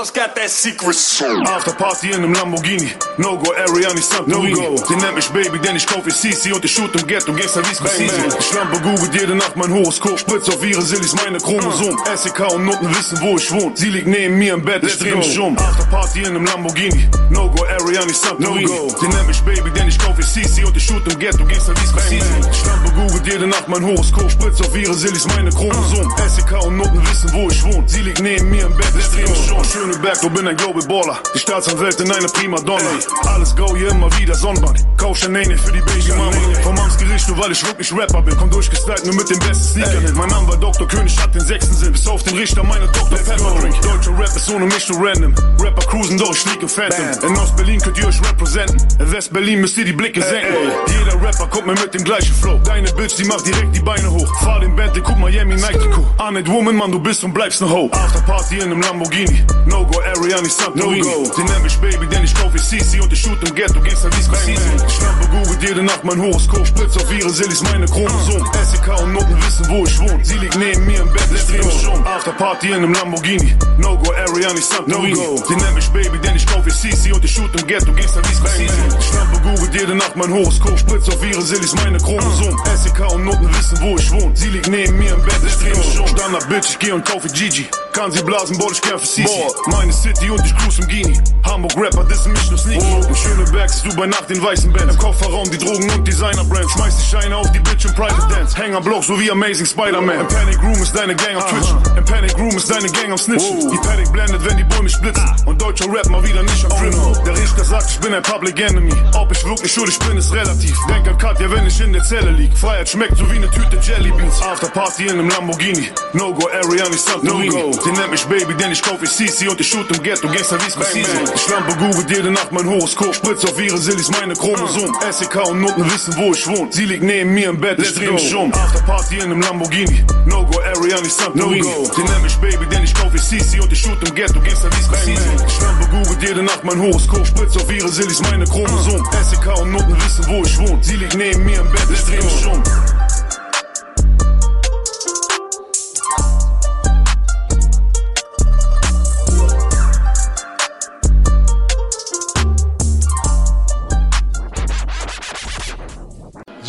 Sounds 0.00 0.12
got 0.12 0.34
that 0.34 0.48
secret 0.48 0.94
soul. 0.94 1.46
After 1.46 1.72
Party 1.72 2.08
in 2.08 2.24
einem 2.24 2.32
Lamborghini. 2.32 2.90
No 3.18 3.36
go 3.36 3.52
Ariani 3.52 4.00
Santorini. 4.00 4.54
No 4.54 4.76
go. 4.76 4.84
Die 4.88 4.96
nennt 4.96 5.14
mich 5.14 5.28
Baby, 5.28 5.58
denn 5.58 5.76
ich 5.76 5.86
kaufe 5.86 6.08
CC 6.08 6.52
und 6.54 6.64
ich 6.64 6.72
shoot 6.72 6.94
im 6.98 7.06
Ghetto. 7.06 7.34
Gangster 7.34 7.60
wie 7.68 7.74
Scorsese. 7.74 8.38
Ich 8.38 8.54
lampe 8.54 8.80
googelt 8.80 9.12
jede 9.12 9.34
Nacht 9.34 9.56
mein 9.56 9.70
Horoskop. 9.70 10.18
Spritz 10.18 10.48
auf 10.48 10.64
ihre 10.64 10.80
Sillis 10.80 11.14
meine 11.22 11.38
Chromosom. 11.38 11.98
SEK 12.16 12.40
und 12.54 12.64
Noten 12.64 12.88
wissen, 12.96 13.20
wo 13.20 13.36
ich 13.36 13.50
wohne. 13.52 13.72
Sie 13.76 13.90
liegt 13.90 14.06
neben 14.06 14.38
mir 14.38 14.54
im 14.54 14.64
Bett, 14.64 14.82
ich 14.84 14.98
dreh 14.98 15.14
mich 15.14 15.38
um. 15.38 15.58
After 15.58 15.84
Party 15.90 16.20
in 16.20 16.28
einem 16.28 16.46
Lamborghini. 16.46 17.06
No 17.28 17.50
go 17.50 17.62
Ariani 17.66 18.14
Santorini. 18.14 18.64
No 18.64 18.86
go. 18.86 18.96
Die 19.02 19.08
nennt 19.08 19.26
mich 19.26 19.40
Baby, 19.42 19.70
denn 19.70 19.88
ich 19.88 19.98
kaufe 19.98 20.22
CC 20.22 20.64
und 20.64 20.74
ich 20.74 20.82
shoot 20.82 21.06
im 21.12 21.18
Ghetto. 21.18 21.44
Gangster 21.44 21.74
wie 21.76 21.86
Scorsese. 21.86 22.24
Ich 22.50 22.64
lampe 22.64 22.90
googelt 22.92 23.26
jede 23.26 23.46
Nacht 23.46 23.68
mein 23.68 23.84
Horoskop. 23.84 24.30
Spritz 24.30 24.62
auf 24.62 24.74
ihre 24.74 24.94
Sillis 24.94 25.26
meine 25.36 25.50
Chromosom. 25.50 26.10
SEK 26.26 26.64
und 26.64 26.78
Noten 26.78 27.06
wissen, 27.06 27.30
wo 27.34 27.50
ich 27.50 27.62
wohne. 27.64 27.84
Sie 27.86 28.00
liegt 28.00 28.22
neben 28.22 28.48
mir 28.48 28.64
im 28.64 28.74
Bett, 28.78 28.94
ich 28.98 29.06
dreh 29.08 29.28
mich 29.28 29.52
um. 29.52 29.89
Schöne 29.90 30.02
Berglo, 30.02 30.30
bin 30.30 30.46
ein 30.46 30.56
Global 30.56 30.82
Baller. 30.86 31.18
Die 31.34 31.38
Staatsanwältin 31.40 32.12
eine 32.12 32.28
Primadonna. 32.28 32.90
Alles 33.26 33.56
go, 33.56 33.74
hier 33.74 33.90
immer 33.90 34.08
wieder 34.18 34.36
Sonnenbank. 34.36 34.78
Kauf 34.96 35.18
Chanel 35.18 35.58
für 35.58 35.72
die 35.72 35.80
Babymama. 35.80 36.30
Vom 36.62 36.78
Amtsgericht, 36.78 37.28
nur 37.28 37.38
weil 37.38 37.50
ich 37.50 37.66
wirklich 37.66 37.92
Rapper 37.92 38.22
bin. 38.22 38.36
Komm 38.36 38.50
durchgestylt, 38.50 39.04
nur 39.04 39.16
mit 39.16 39.28
den 39.28 39.38
besten 39.40 39.80
Sneakern. 39.80 40.04
hin. 40.04 40.14
Mein 40.14 40.28
Name 40.28 40.46
war 40.46 40.56
Dr. 40.58 40.86
König, 40.86 41.18
hat 41.20 41.34
den 41.34 41.40
sechsten 41.40 41.74
Sinn. 41.74 41.92
Bis 41.92 42.06
auf 42.06 42.22
den 42.22 42.36
Richter, 42.36 42.62
meine 42.62 42.86
Dr. 42.86 43.18
Pepper 43.18 43.60
Drink. 43.60 43.80
Deutscher 43.80 44.16
Rap 44.16 44.36
ist 44.36 44.50
ohne 44.50 44.66
mich 44.66 44.88
nur 44.90 45.08
random. 45.08 45.34
Rapper 45.58 45.86
cruisen 45.86 46.18
durch, 46.18 46.38
schnieke 46.38 46.68
Phantom. 46.68 47.28
In 47.28 47.36
Ost-Berlin 47.36 47.80
könnt 47.80 47.98
ihr 47.98 48.06
euch 48.06 48.20
representen. 48.20 48.78
In 49.00 49.12
West-Berlin 49.12 49.60
müsst 49.60 49.76
ihr 49.76 49.86
die 49.86 49.92
Blicke 49.92 50.22
senken. 50.22 50.54
Jeder 50.86 51.20
Rapper 51.20 51.48
kommt 51.48 51.66
mir 51.66 51.74
mit 51.74 51.92
dem 51.94 52.04
gleichen 52.04 52.34
Flow. 52.34 52.60
Deine 52.64 52.92
Bitch, 52.92 53.16
die 53.16 53.24
macht 53.24 53.44
direkt 53.44 53.74
die 53.74 53.80
Beine 53.80 54.08
hoch. 54.08 54.40
Fahr 54.44 54.60
den 54.60 54.76
Bentley, 54.76 55.02
guck 55.02 55.18
Miami, 55.18 55.54
Nike 55.54 55.78
Trikot. 55.78 56.06
Woman, 56.46 56.76
Mann, 56.76 56.92
du 56.92 57.00
bist 57.00 57.24
und 57.24 57.32
bleibst 57.32 57.60
ne 57.60 57.68
Ho. 57.68 57.90
After 57.92 58.20
Party 58.20 58.58
in 58.58 58.64
einem 58.64 58.82
Lamborghini. 58.82 59.44
No 59.66 59.79
go 59.84 60.00
Ariani 60.00 60.48
Santorini. 60.48 61.00
No 61.00 61.24
go. 61.24 61.32
Die 61.36 61.44
nennt 61.44 61.62
mich 61.62 61.76
Baby, 61.78 62.06
denn 62.06 62.24
ich 62.24 62.34
kauf 62.34 62.52
CC 62.54 63.00
und 63.00 63.12
ich 63.12 63.20
shoot 63.20 63.38
im 63.48 63.54
Ghetto. 63.54 63.80
Gangster 63.80 64.10
wie 64.16 64.22
Scorsese. 64.22 64.62
Ich 64.86 64.94
schnappe 64.94 65.28
googelt 65.28 65.62
jede 65.62 65.82
Nacht 65.82 66.04
mein 66.04 66.20
Horoskop. 66.20 66.66
Spritz 66.66 66.96
auf 66.96 67.12
ihre 67.12 67.30
Sillis 67.30 67.62
meine 67.62 67.86
Chromosom. 67.86 68.46
SEK 68.70 69.02
und 69.02 69.12
Noten 69.12 69.36
wissen, 69.42 69.68
wo 69.68 69.84
ich 69.84 69.98
wohne. 69.98 70.24
Sie 70.24 70.38
liegt 70.38 70.58
neben 70.58 70.86
mir 70.86 71.00
im 71.00 71.12
Bett, 71.12 71.28
ich 71.34 71.46
dreh 71.46 71.64
mich 71.64 71.86
um. 71.88 72.06
After 72.06 72.32
Party 72.32 72.68
in 72.68 72.74
einem 72.74 72.92
Lamborghini. 72.92 73.56
No 73.78 73.96
go 73.98 74.12
Ariani 74.12 74.60
Santorini. 74.60 75.12
No 75.14 75.36
go. 75.36 75.44
Die 75.48 75.56
nennt 75.56 75.74
mich 75.74 75.88
Baby, 75.88 76.18
denn 76.18 76.36
ich 76.36 76.46
kauf 76.46 76.64
CC 76.66 77.12
und 77.12 77.24
ich 77.24 77.32
shoot 77.32 77.50
im 77.60 77.66
Ghetto. 77.66 77.92
Gangster 77.92 78.22
wie 78.28 78.34
Scorsese. 78.34 78.74
Ich 78.98 79.06
schnappe 79.06 79.40
googelt 79.40 79.74
jede 79.74 79.94
Nacht 79.94 80.16
mein 80.16 80.32
Horoskop. 80.32 80.78
Spritz 80.78 81.08
auf 81.08 81.24
ihre 81.24 81.42
Sillis 81.42 81.74
meine 81.76 81.98
Chromosom. 81.98 82.56
SEK 82.82 83.12
und 83.12 83.24
Noten 83.24 83.48
wissen, 83.56 83.78
wo 83.80 83.96
ich 83.96 84.10
wohne. 84.10 84.36
Sie 84.36 84.48
liegt 84.48 84.68
neben 84.68 84.98
mir 84.98 85.14
im 85.14 85.22
Bett, 85.22 85.40
ich 85.46 85.54
dreh 85.56 85.76
mich 85.76 85.98
um. 85.98 86.06
Standard 86.08 86.48
Bitch, 86.48 86.70
ich 86.70 86.78
geh 86.78 86.92
und 86.92 87.04
kaufe 87.04 87.28
Gigi. 87.28 87.66
Kann 87.92 88.12
sie 88.12 88.22
blasen, 88.22 88.56
boah, 88.58 88.70
ich 88.70 88.80
gern 88.80 88.98
für 88.98 89.06
Sisi. 89.06 89.28
Meine 89.70 89.92
City 89.92 90.30
und 90.30 90.44
ich 90.44 90.56
cruise 90.56 90.80
im 90.80 90.88
Gini. 90.88 91.18
Hamburg 91.44 91.72
Rapper, 91.76 92.04
das 92.04 92.24
sind 92.24 92.32
mich 92.32 92.50
nur 92.50 92.58
sneaky. 92.58 93.08
Im 93.08 93.14
Schöneberg 93.14 93.70
siehst 93.70 93.86
du 93.86 93.96
bei 93.96 94.06
Nacht 94.06 94.28
den 94.28 94.42
weißen 94.42 94.72
Band. 94.72 94.90
Im 94.90 94.98
Kofferraum 94.98 95.50
die 95.50 95.58
Drogen 95.58 95.88
und 95.90 96.06
Designer-Brands. 96.06 96.72
Schmeiß 96.72 96.96
die 96.96 97.16
Scheine 97.16 97.36
auf 97.36 97.50
die 97.52 97.60
Bitch 97.60 97.84
im 97.84 97.94
Private 97.94 98.34
Dance. 98.34 98.56
Häng 98.56 98.74
am 98.74 98.84
Block 98.84 99.04
so 99.04 99.18
wie 99.18 99.30
Amazing 99.30 99.66
Spider-Man. 99.66 100.20
Im 100.20 100.28
Panic 100.28 100.62
Room 100.62 100.82
ist 100.82 100.96
deine 100.96 101.14
Gang 101.16 101.36
am 101.36 101.48
Twitchen. 101.48 101.78
Im 101.96 102.04
Panic 102.04 102.38
Room 102.38 102.56
ist 102.56 102.70
deine 102.70 102.88
Gang 102.88 103.12
am 103.12 103.18
Snitchen. 103.18 103.70
Die 103.70 103.78
Panic 103.78 104.12
blendet, 104.12 104.44
wenn 104.44 104.56
die 104.56 104.64
Bullen 104.64 104.84
mich 104.84 104.98
blitzen. 105.00 105.24
Und 105.46 105.60
deutscher 105.60 105.86
Rap 105.92 106.08
mal 106.08 106.22
wieder 106.22 106.42
nicht 106.42 106.64
am 106.64 106.70
Drinnen. 106.70 107.24
Der 107.24 107.36
Richter 107.36 107.64
sagt, 107.64 107.90
ich 107.90 108.00
bin 108.00 108.14
ein 108.14 108.22
Public 108.22 108.60
Enemy. 108.60 108.92
Ob 109.14 109.32
ich 109.32 109.44
wirklich 109.44 109.72
schuldig 109.72 109.98
bin, 110.00 110.16
ist 110.16 110.32
relativ. 110.32 110.76
Denk 110.88 111.06
an 111.08 111.18
Katja, 111.18 111.50
wenn 111.50 111.66
ich 111.66 111.80
in 111.80 111.92
der 111.92 112.04
Zelle 112.04 112.30
lieg. 112.30 112.56
Freiheit 112.56 112.88
schmeckt 112.88 113.16
so 113.16 113.30
wie 113.30 113.36
eine 113.36 113.50
Tüte 113.50 113.78
Jelly 113.82 114.10
Beans. 114.12 114.40
After 114.42 114.68
Party 114.68 115.04
in 115.04 115.18
einem 115.18 115.28
Lamborghini. 115.28 115.90
No 116.12 116.32
go 116.34 116.48
Ariani 116.48 116.96
Santorini. 116.96 117.48
No 117.48 117.70
go. 117.70 117.80
Die 117.84 117.92
nennt 117.92 118.10
mich 118.10 118.24
Baby, 118.24 118.54
denn 118.54 118.72
ich 118.72 118.82
kaufe 118.82 119.04
CC 119.04 119.48
und 119.48 119.59
ich 119.60 119.68
shoot 119.68 119.90
im 119.94 120.02
Ghetto. 120.02 120.26
Gangster 120.26 120.58
wie 120.64 120.70
Scorsese. 120.70 121.10
Ich 121.34 121.48
lampe 121.48 121.76
googelt 121.76 122.10
jede 122.10 122.30
Nacht 122.30 122.50
mein 122.50 122.66
Horoskop. 122.66 123.14
Spritz 123.14 123.44
auf 123.44 123.60
ihre 123.60 123.76
Sillis 123.78 124.10
meine 124.10 124.34
Chromosom. 124.34 124.94
SEK 125.10 125.48
und 125.48 125.60
Noten 125.60 125.84
wissen, 125.92 126.16
wo 126.16 126.32
ich 126.32 126.46
wohne. 126.46 126.72
Sie 126.72 126.86
liegt 126.86 127.02
neben 127.02 127.34
mir 127.34 127.50
im 127.50 127.60
Bett, 127.60 127.78
ich 127.78 127.94
dreh 127.94 128.10
mich 128.10 128.34
um. 128.34 128.52
After 128.54 128.82
Party 128.82 129.16
in 129.16 129.24
einem 129.24 129.40
Lamborghini. 129.42 130.04
No 130.26 130.46
go 130.46 130.60
Ariani 130.60 131.08
Santorini. 131.08 131.60
No 131.60 131.66
go. 131.66 131.90
Die 131.96 132.02
nennt 132.02 132.22
mich 132.22 132.36
Baby, 132.36 132.66
denn 132.70 132.84
ich 132.84 132.94
kaufe 132.94 133.16
CC 133.16 133.60
und 133.60 133.72
ich 133.72 133.80
shoot 133.80 134.08
im 134.08 134.14
Ghetto. 134.14 134.40
Gangster 134.40 134.70
wie 134.70 134.82
Scorsese. 134.82 135.28
Ich 135.46 135.60
lampe 135.60 135.86
googelt 135.88 136.22
jede 136.22 136.42
Nacht 136.42 136.64
mein 136.64 136.80
Horoskop. 136.80 137.26
Spritz 137.26 137.56
auf 137.56 137.70
ihre 137.70 137.88
Sillis 137.88 138.20
meine 138.22 138.46
Chromosom. 138.46 139.04
SEK 139.30 139.60
und 139.60 139.72
Noten 139.72 139.96
wissen, 139.96 140.26
wo 140.28 140.42
ich 140.42 140.58
wohne. 140.58 140.78
Sie 140.82 140.96
liegt 140.96 141.16
neben 141.16 141.44
mir 141.44 141.60
im 141.60 141.70
Bett, 141.70 141.86
ich 141.92 142.02
dreh 142.04 142.16
mich 142.16 142.46
um. 142.46 142.62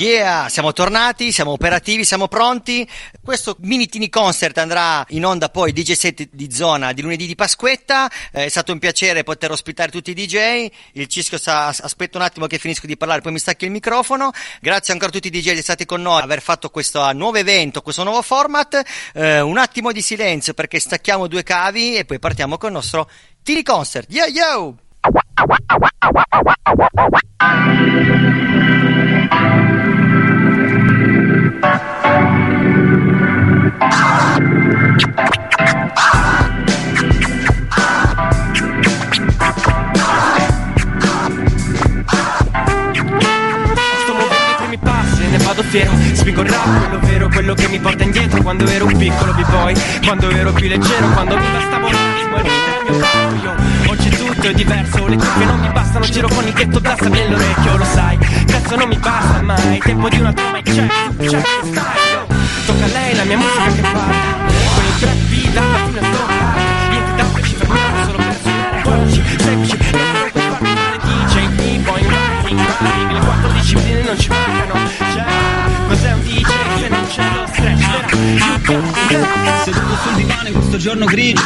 Yeah, 0.01 0.49
siamo 0.49 0.73
tornati, 0.73 1.31
siamo 1.31 1.51
operativi, 1.51 2.03
siamo 2.03 2.27
pronti. 2.27 2.89
Questo 3.23 3.55
mini 3.59 3.85
tini 3.85 4.09
concert 4.09 4.57
andrà 4.57 5.05
in 5.09 5.23
onda 5.23 5.49
poi 5.49 5.73
DJ 5.73 5.91
set 5.91 6.27
di 6.31 6.51
zona 6.51 6.91
di 6.91 7.03
lunedì 7.03 7.27
di 7.27 7.35
Pasquetta. 7.35 8.09
Eh, 8.31 8.45
è 8.45 8.49
stato 8.49 8.71
un 8.71 8.79
piacere 8.79 9.21
poter 9.21 9.51
ospitare 9.51 9.91
tutti 9.91 10.09
i 10.09 10.13
DJ. 10.15 10.65
Il 10.93 11.05
Cischio 11.05 11.37
sta, 11.37 11.67
aspetta 11.67 12.17
un 12.17 12.23
attimo 12.23 12.47
che 12.47 12.57
finisco 12.57 12.87
di 12.87 12.97
parlare, 12.97 13.21
poi 13.21 13.33
mi 13.33 13.37
stacchi 13.37 13.65
il 13.65 13.71
microfono. 13.71 14.31
Grazie 14.59 14.93
ancora 14.93 15.11
a 15.11 15.13
tutti 15.13 15.27
i 15.27 15.39
DJ 15.39 15.53
che 15.53 15.61
stati 15.61 15.85
con 15.85 16.01
noi, 16.01 16.19
aver 16.19 16.41
fatto 16.41 16.71
questo 16.71 17.13
nuovo 17.13 17.37
evento, 17.37 17.83
questo 17.83 18.01
nuovo 18.01 18.23
format. 18.23 18.81
Eh, 19.13 19.39
un 19.39 19.59
attimo 19.59 19.91
di 19.91 20.01
silenzio 20.01 20.55
perché 20.55 20.79
stacchiamo 20.79 21.27
due 21.27 21.43
cavi 21.43 21.95
e 21.97 22.05
poi 22.05 22.17
partiamo 22.17 22.57
con 22.57 22.69
il 22.69 22.75
nostro 22.75 23.07
tini 23.43 23.61
concert. 23.61 24.07
Yo 24.09 24.25
yo! 24.25 24.77
fiero 45.71 45.91
Spingo 46.13 46.41
il 46.41 46.49
rap, 46.49 46.79
quello 46.79 46.99
vero, 46.99 47.29
quello 47.29 47.53
che 47.53 47.67
mi 47.69 47.79
porta 47.79 48.03
indietro. 48.03 48.41
Quando 48.41 48.67
ero 48.67 48.85
piccolo 48.85 49.33
b-boy, 49.33 49.73
quando 50.05 50.29
ero 50.29 50.51
più 50.51 50.67
leggero 50.67 51.07
Quando 51.07 51.37
mi 51.37 51.47
bastava 51.49 51.87
un 51.87 51.93
attimo 51.93 52.35
e 52.35 52.41
il 52.41 52.45
mio 52.91 52.99
corpo 52.99 53.35
io 53.41 53.91
Oggi 53.91 54.09
tutto 54.09 54.47
è 54.47 54.53
diverso, 54.53 55.07
le 55.07 55.15
cuffie 55.15 55.45
non 55.45 55.59
mi 55.59 55.69
bastano. 55.69 56.05
Giro 56.05 56.27
con 56.27 56.45
il 56.45 56.53
ghetto 56.53 56.79
blasta 56.79 57.09
nell'orecchio, 57.09 57.77
lo 57.77 57.83
sai. 57.85 58.17
Cazzo 58.45 58.75
non 58.75 58.87
mi 58.87 58.97
basta 58.97 59.41
mai, 59.41 59.79
tempo 59.79 60.09
di 60.09 60.19
una 60.19 60.29
e 60.29 60.61
check, 60.61 61.15
check, 61.17 61.47
style 61.63 61.81
yo. 62.11 62.25
Tocca 62.65 62.85
a 62.85 62.87
lei 62.87 63.15
la 63.15 63.23
mia 63.25 63.37
musica 63.37 63.71
che 63.71 63.81
parla 63.81 64.70
La 65.53 65.61
mattina 65.61 66.01
sto 66.01 66.25
Niente 66.89 67.15
da 67.15 67.41
ci 67.43 67.55
fermiamo 67.55 68.03
solo 68.05 68.17
per 68.17 68.37
suonare 68.41 69.03
Oggi, 69.03 69.23
semplici, 69.37 69.77
non 69.91 70.31
per 70.31 70.41
farmi 70.41 70.73
male 70.73 70.97
DJ, 70.97 71.47
b-boy, 71.47 72.07
rapping, 72.07 72.59
rapping 72.59 73.11
Le 73.11 73.19
quattro 73.19 73.51
discipline 73.51 74.03
non 74.03 74.17
ci 74.17 74.29
mancano 74.29 74.73
Cioè, 75.13 75.25
cos'è 75.87 76.11
un 76.13 76.21
DJ 76.21 76.61
Seduto 79.63 79.95
sul 80.01 80.13
divano 80.15 80.47
in 80.47 80.53
questo 80.53 80.77
giorno 80.77 81.05
grigio 81.05 81.41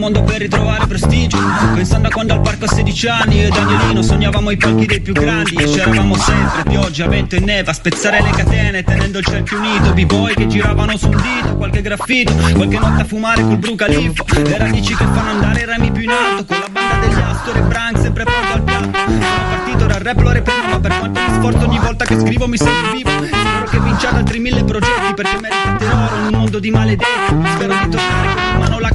mondo 0.00 0.22
per 0.22 0.38
ritrovare 0.38 0.86
prestigio. 0.86 1.36
Pensando 1.74 2.08
a 2.08 2.10
quando 2.10 2.32
al 2.32 2.40
parco 2.40 2.64
a 2.64 2.68
16 2.68 3.08
anni 3.08 3.44
Ed 3.44 3.52
Agnolino 3.52 4.00
sognavamo 4.02 4.50
i 4.50 4.56
palchi 4.56 4.86
dei 4.86 5.00
più 5.00 5.12
grandi. 5.12 5.54
E 5.56 5.64
c'eravamo 5.64 6.16
sempre, 6.16 6.62
pioggia, 6.64 7.06
vento 7.06 7.36
e 7.36 7.40
neve 7.40 7.70
A 7.70 7.74
spezzare 7.74 8.22
le 8.22 8.30
catene 8.30 8.82
tenendo 8.82 9.18
il 9.18 9.26
cerchio 9.26 9.58
unito. 9.58 9.92
B-boy 9.92 10.34
che 10.34 10.46
giravano 10.46 10.96
sul 10.96 11.14
dito 11.20 11.56
Qualche 11.56 11.82
graffito, 11.82 12.32
qualche 12.32 12.78
notte 12.78 13.02
a 13.02 13.04
fumare 13.04 13.42
col 13.42 13.58
brucalifo. 13.58 14.24
Le 14.42 14.56
radici 14.56 14.94
che 14.94 15.04
fanno 15.04 15.30
andare 15.30 15.60
i 15.60 15.64
remi 15.66 15.92
più 15.92 16.02
in 16.02 16.10
alto 16.10 16.44
Con 16.46 16.58
la 16.58 16.68
banda 16.70 17.06
degli 17.06 17.20
Astor 17.20 17.56
e 17.58 17.60
Brank 17.60 17.98
sempre 17.98 18.24
pronto 18.24 18.52
al 18.54 18.62
piatto. 18.62 18.98
Sono 19.06 19.48
partito 19.50 19.86
da 19.86 19.94
al 19.94 20.00
rap 20.00 20.20
lo 20.20 20.32
reprimo 20.32 20.80
per 20.80 20.98
quanto 20.98 21.20
mi 21.20 21.34
sforzo 21.34 21.66
ogni 21.66 21.78
volta 21.78 22.04
che 22.06 22.18
scrivo 22.18 22.48
mi 22.48 22.56
sento 22.56 22.90
vivo. 22.92 23.10
Spero 23.10 23.64
che 23.68 23.80
vinciate 23.80 24.16
altri 24.16 24.38
mille 24.38 24.64
progetti 24.64 25.14
Perché 25.14 25.38
meritate 25.40 25.84
l'oro 25.84 26.16
in 26.16 26.22
un 26.22 26.40
mondo 26.40 26.58
di 26.58 26.70
maledetti. 26.70 27.34
Spero 27.54 27.74
di 27.74 27.88
tornare 27.90 28.34
con 28.34 28.58
mano 28.60 28.78
la 28.78 28.89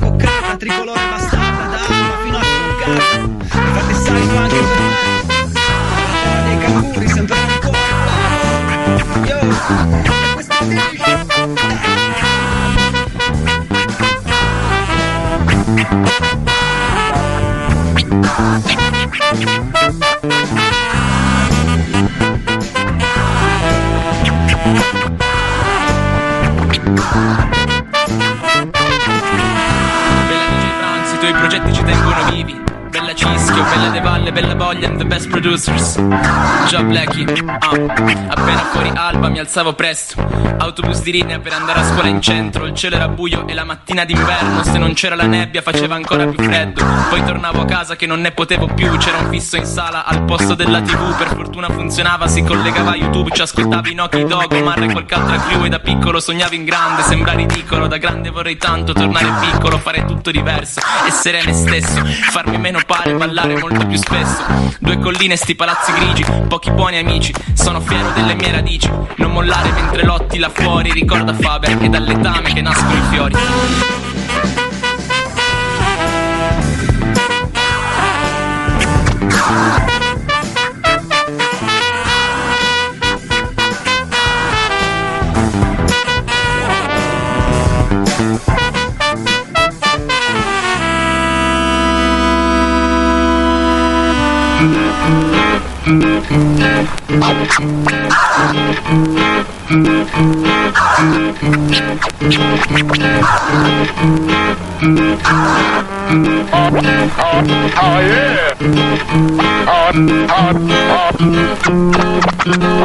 coccata 0.56 0.58
Tricolore 0.58 1.10
bastarda 1.10 1.66
da 1.68 1.78
alba 1.82 2.18
fino 2.24 2.38
a 2.38 2.44
stoccata 2.44 3.30
Fate 3.48 3.94
salvo 3.94 4.38
anche 4.38 4.56
per 4.56 4.80
me. 4.80 4.94
Terra 6.24 6.42
dei 6.42 6.58
canguri 6.58 7.08
sempre 7.08 7.38
ancora 7.38 7.78
Yo, 9.26 9.38
questa 10.34 10.58
è 10.58 10.66
Bella 27.16 27.55
tengono 31.86 32.32
vivi. 32.32 32.65
Bella 33.70 33.90
De 33.90 34.00
Valle, 34.00 34.32
bella 34.32 34.56
Voglia 34.56 34.88
and 34.88 34.98
the 34.98 35.06
best 35.06 35.30
producers. 35.30 35.96
Già 36.68 36.84
Blackie, 36.84 37.26
ah. 37.60 37.70
Appena 38.28 38.64
fuori 38.72 38.92
alba 38.94 39.30
mi 39.30 39.40
alzavo 39.40 39.74
presto. 39.74 40.24
Autobus 40.58 41.02
di 41.02 41.12
linea 41.12 41.40
per 41.40 41.54
andare 41.54 41.80
a 41.80 41.84
scuola 41.84 42.08
in 42.08 42.22
centro. 42.22 42.66
Il 42.66 42.74
cielo 42.76 42.96
era 42.96 43.08
buio 43.08 43.48
e 43.48 43.54
la 43.54 43.64
mattina 43.64 44.06
d'inverno. 44.06 44.64
Se 44.64 44.78
non 44.78 44.94
c'era 44.94 45.16
la 45.16 45.26
nebbia 45.26 45.62
faceva 45.62 45.96
ancora 45.96 46.26
più 46.28 46.44
freddo. 46.44 46.84
Poi 47.10 47.24
tornavo 47.24 47.62
a 47.62 47.66
casa 47.66 47.96
che 47.96 48.06
non 48.06 48.22
ne 48.22 48.32
potevo 48.32 48.68
più. 48.68 48.96
C'era 48.98 49.18
un 49.18 49.30
fisso 49.30 49.58
in 49.58 49.66
sala 49.66 50.06
al 50.06 50.24
posto 50.24 50.54
della 50.54 50.82
tv. 50.82 51.16
Per 51.18 51.28
fortuna 51.28 51.68
funzionava, 51.70 52.28
si 52.28 52.44
collegava 52.44 52.92
a 52.92 52.96
YouTube. 52.96 53.32
Ci 53.32 53.42
ascoltavi 53.42 53.94
Noki 53.94 54.26
Dog, 54.26 54.52
Omar 54.52 54.84
e 54.84 54.92
qualche 54.92 55.14
altra 55.14 55.38
crew. 55.38 55.66
E 55.66 55.70
da 55.70 55.80
piccolo 55.80 56.20
sognavo 56.20 56.54
in 56.54 56.64
grande, 56.66 57.02
sembra 57.04 57.34
ridicolo. 57.34 57.88
Da 57.88 57.98
grande 57.98 58.30
vorrei 58.30 58.58
tanto 58.58 58.94
tornare 58.94 59.28
piccolo, 59.42 59.78
fare 59.78 60.06
tutto 60.06 60.32
diverso. 60.32 60.80
Essere 61.08 61.42
me 61.46 61.54
stesso, 61.54 62.04
farmi 62.30 62.58
meno 62.58 62.80
pare, 62.86 63.14
ballare 63.14 63.55
molto 63.58 63.86
più 63.86 63.98
spesso. 63.98 64.44
Due 64.80 64.98
colline, 65.00 65.36
sti 65.36 65.56
palazzi 65.56 65.92
grigi, 65.94 66.26
pochi 66.48 66.72
buoni 66.72 66.98
amici. 66.98 67.34
Sono 67.54 67.80
fiero 67.82 68.12
delle 68.12 68.36
mie 68.36 68.52
radici. 68.52 68.90
Non 69.18 69.32
mollare 69.32 69.72
mentre 69.72 70.04
lotti 70.04 70.38
là 70.38 70.50
fuori. 70.50 70.92
Ricorda 70.92 71.34
Faber, 71.34 71.78
è 71.78 71.90
dal 71.90 72.04
letame 72.04 72.54
che 72.54 72.62
nascono 72.62 72.94
i 72.94 73.02
fiori. 73.10 73.36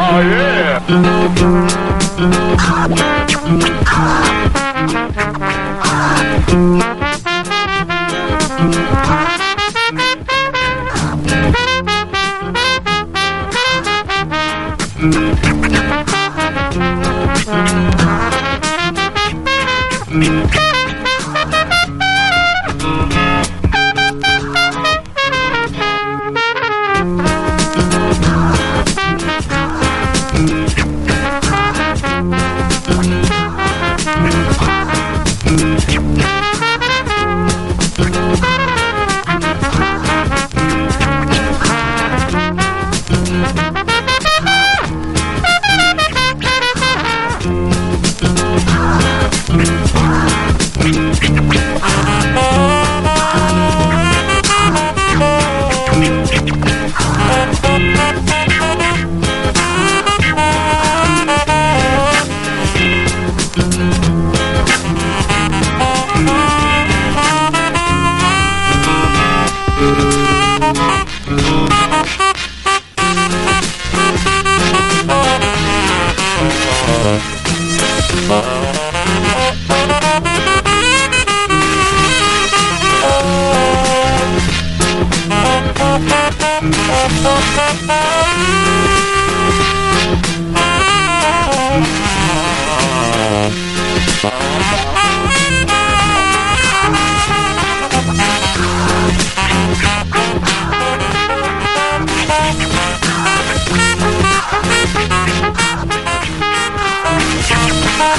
Oh 0.02 0.20
yeah. 0.20 0.70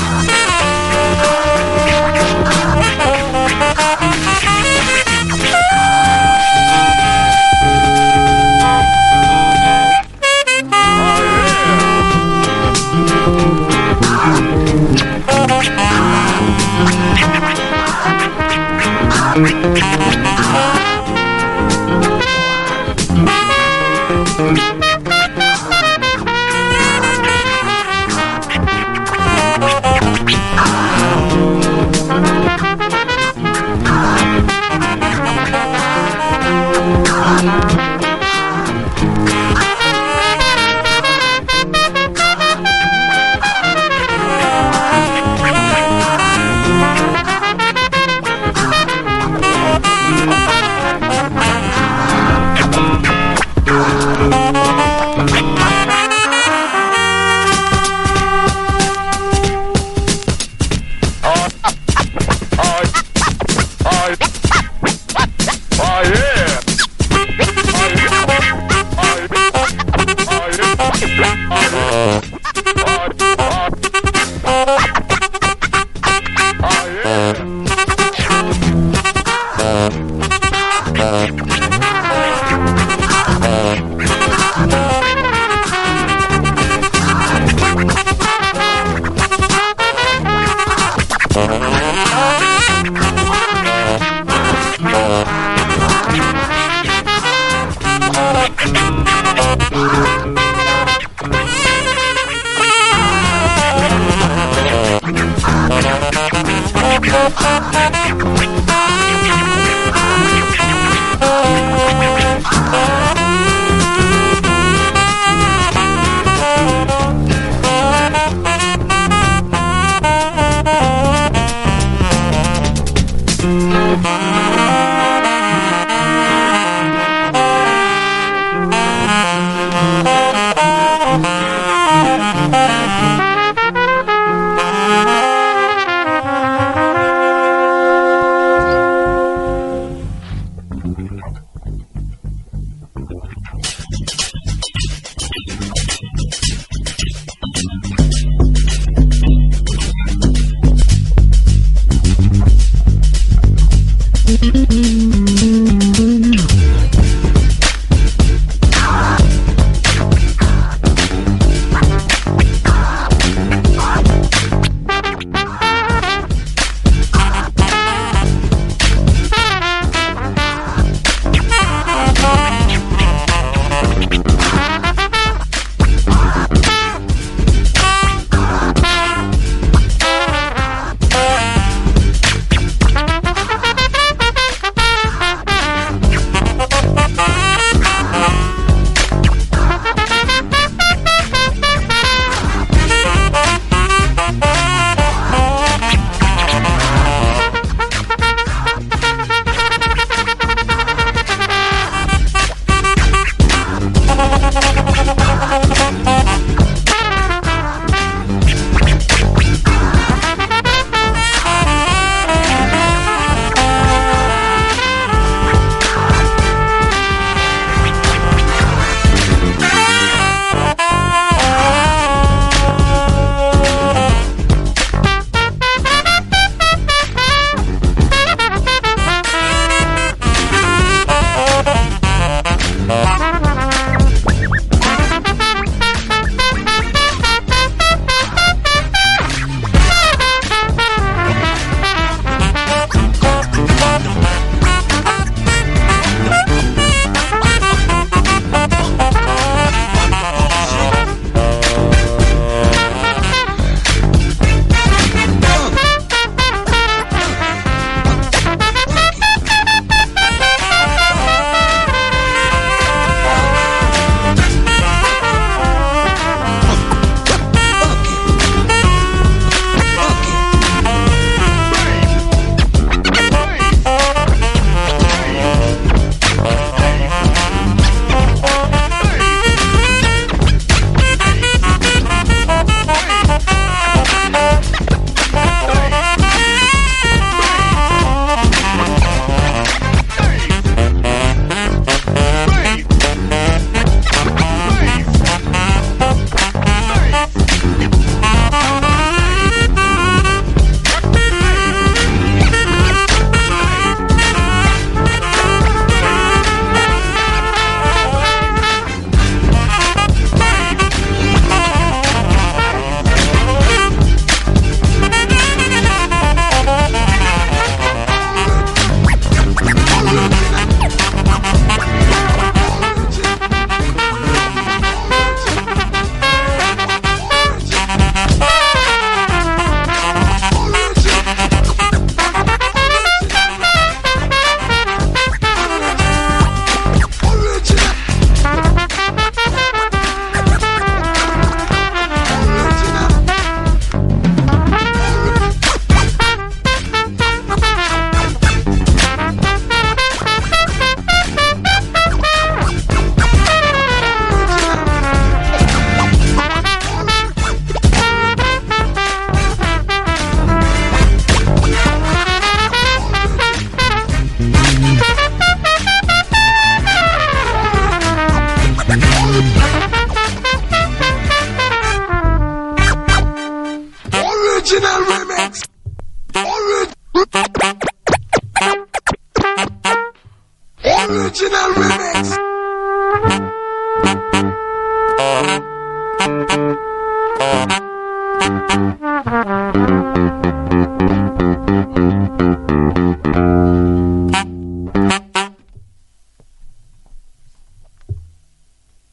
Yeah. 0.02 0.40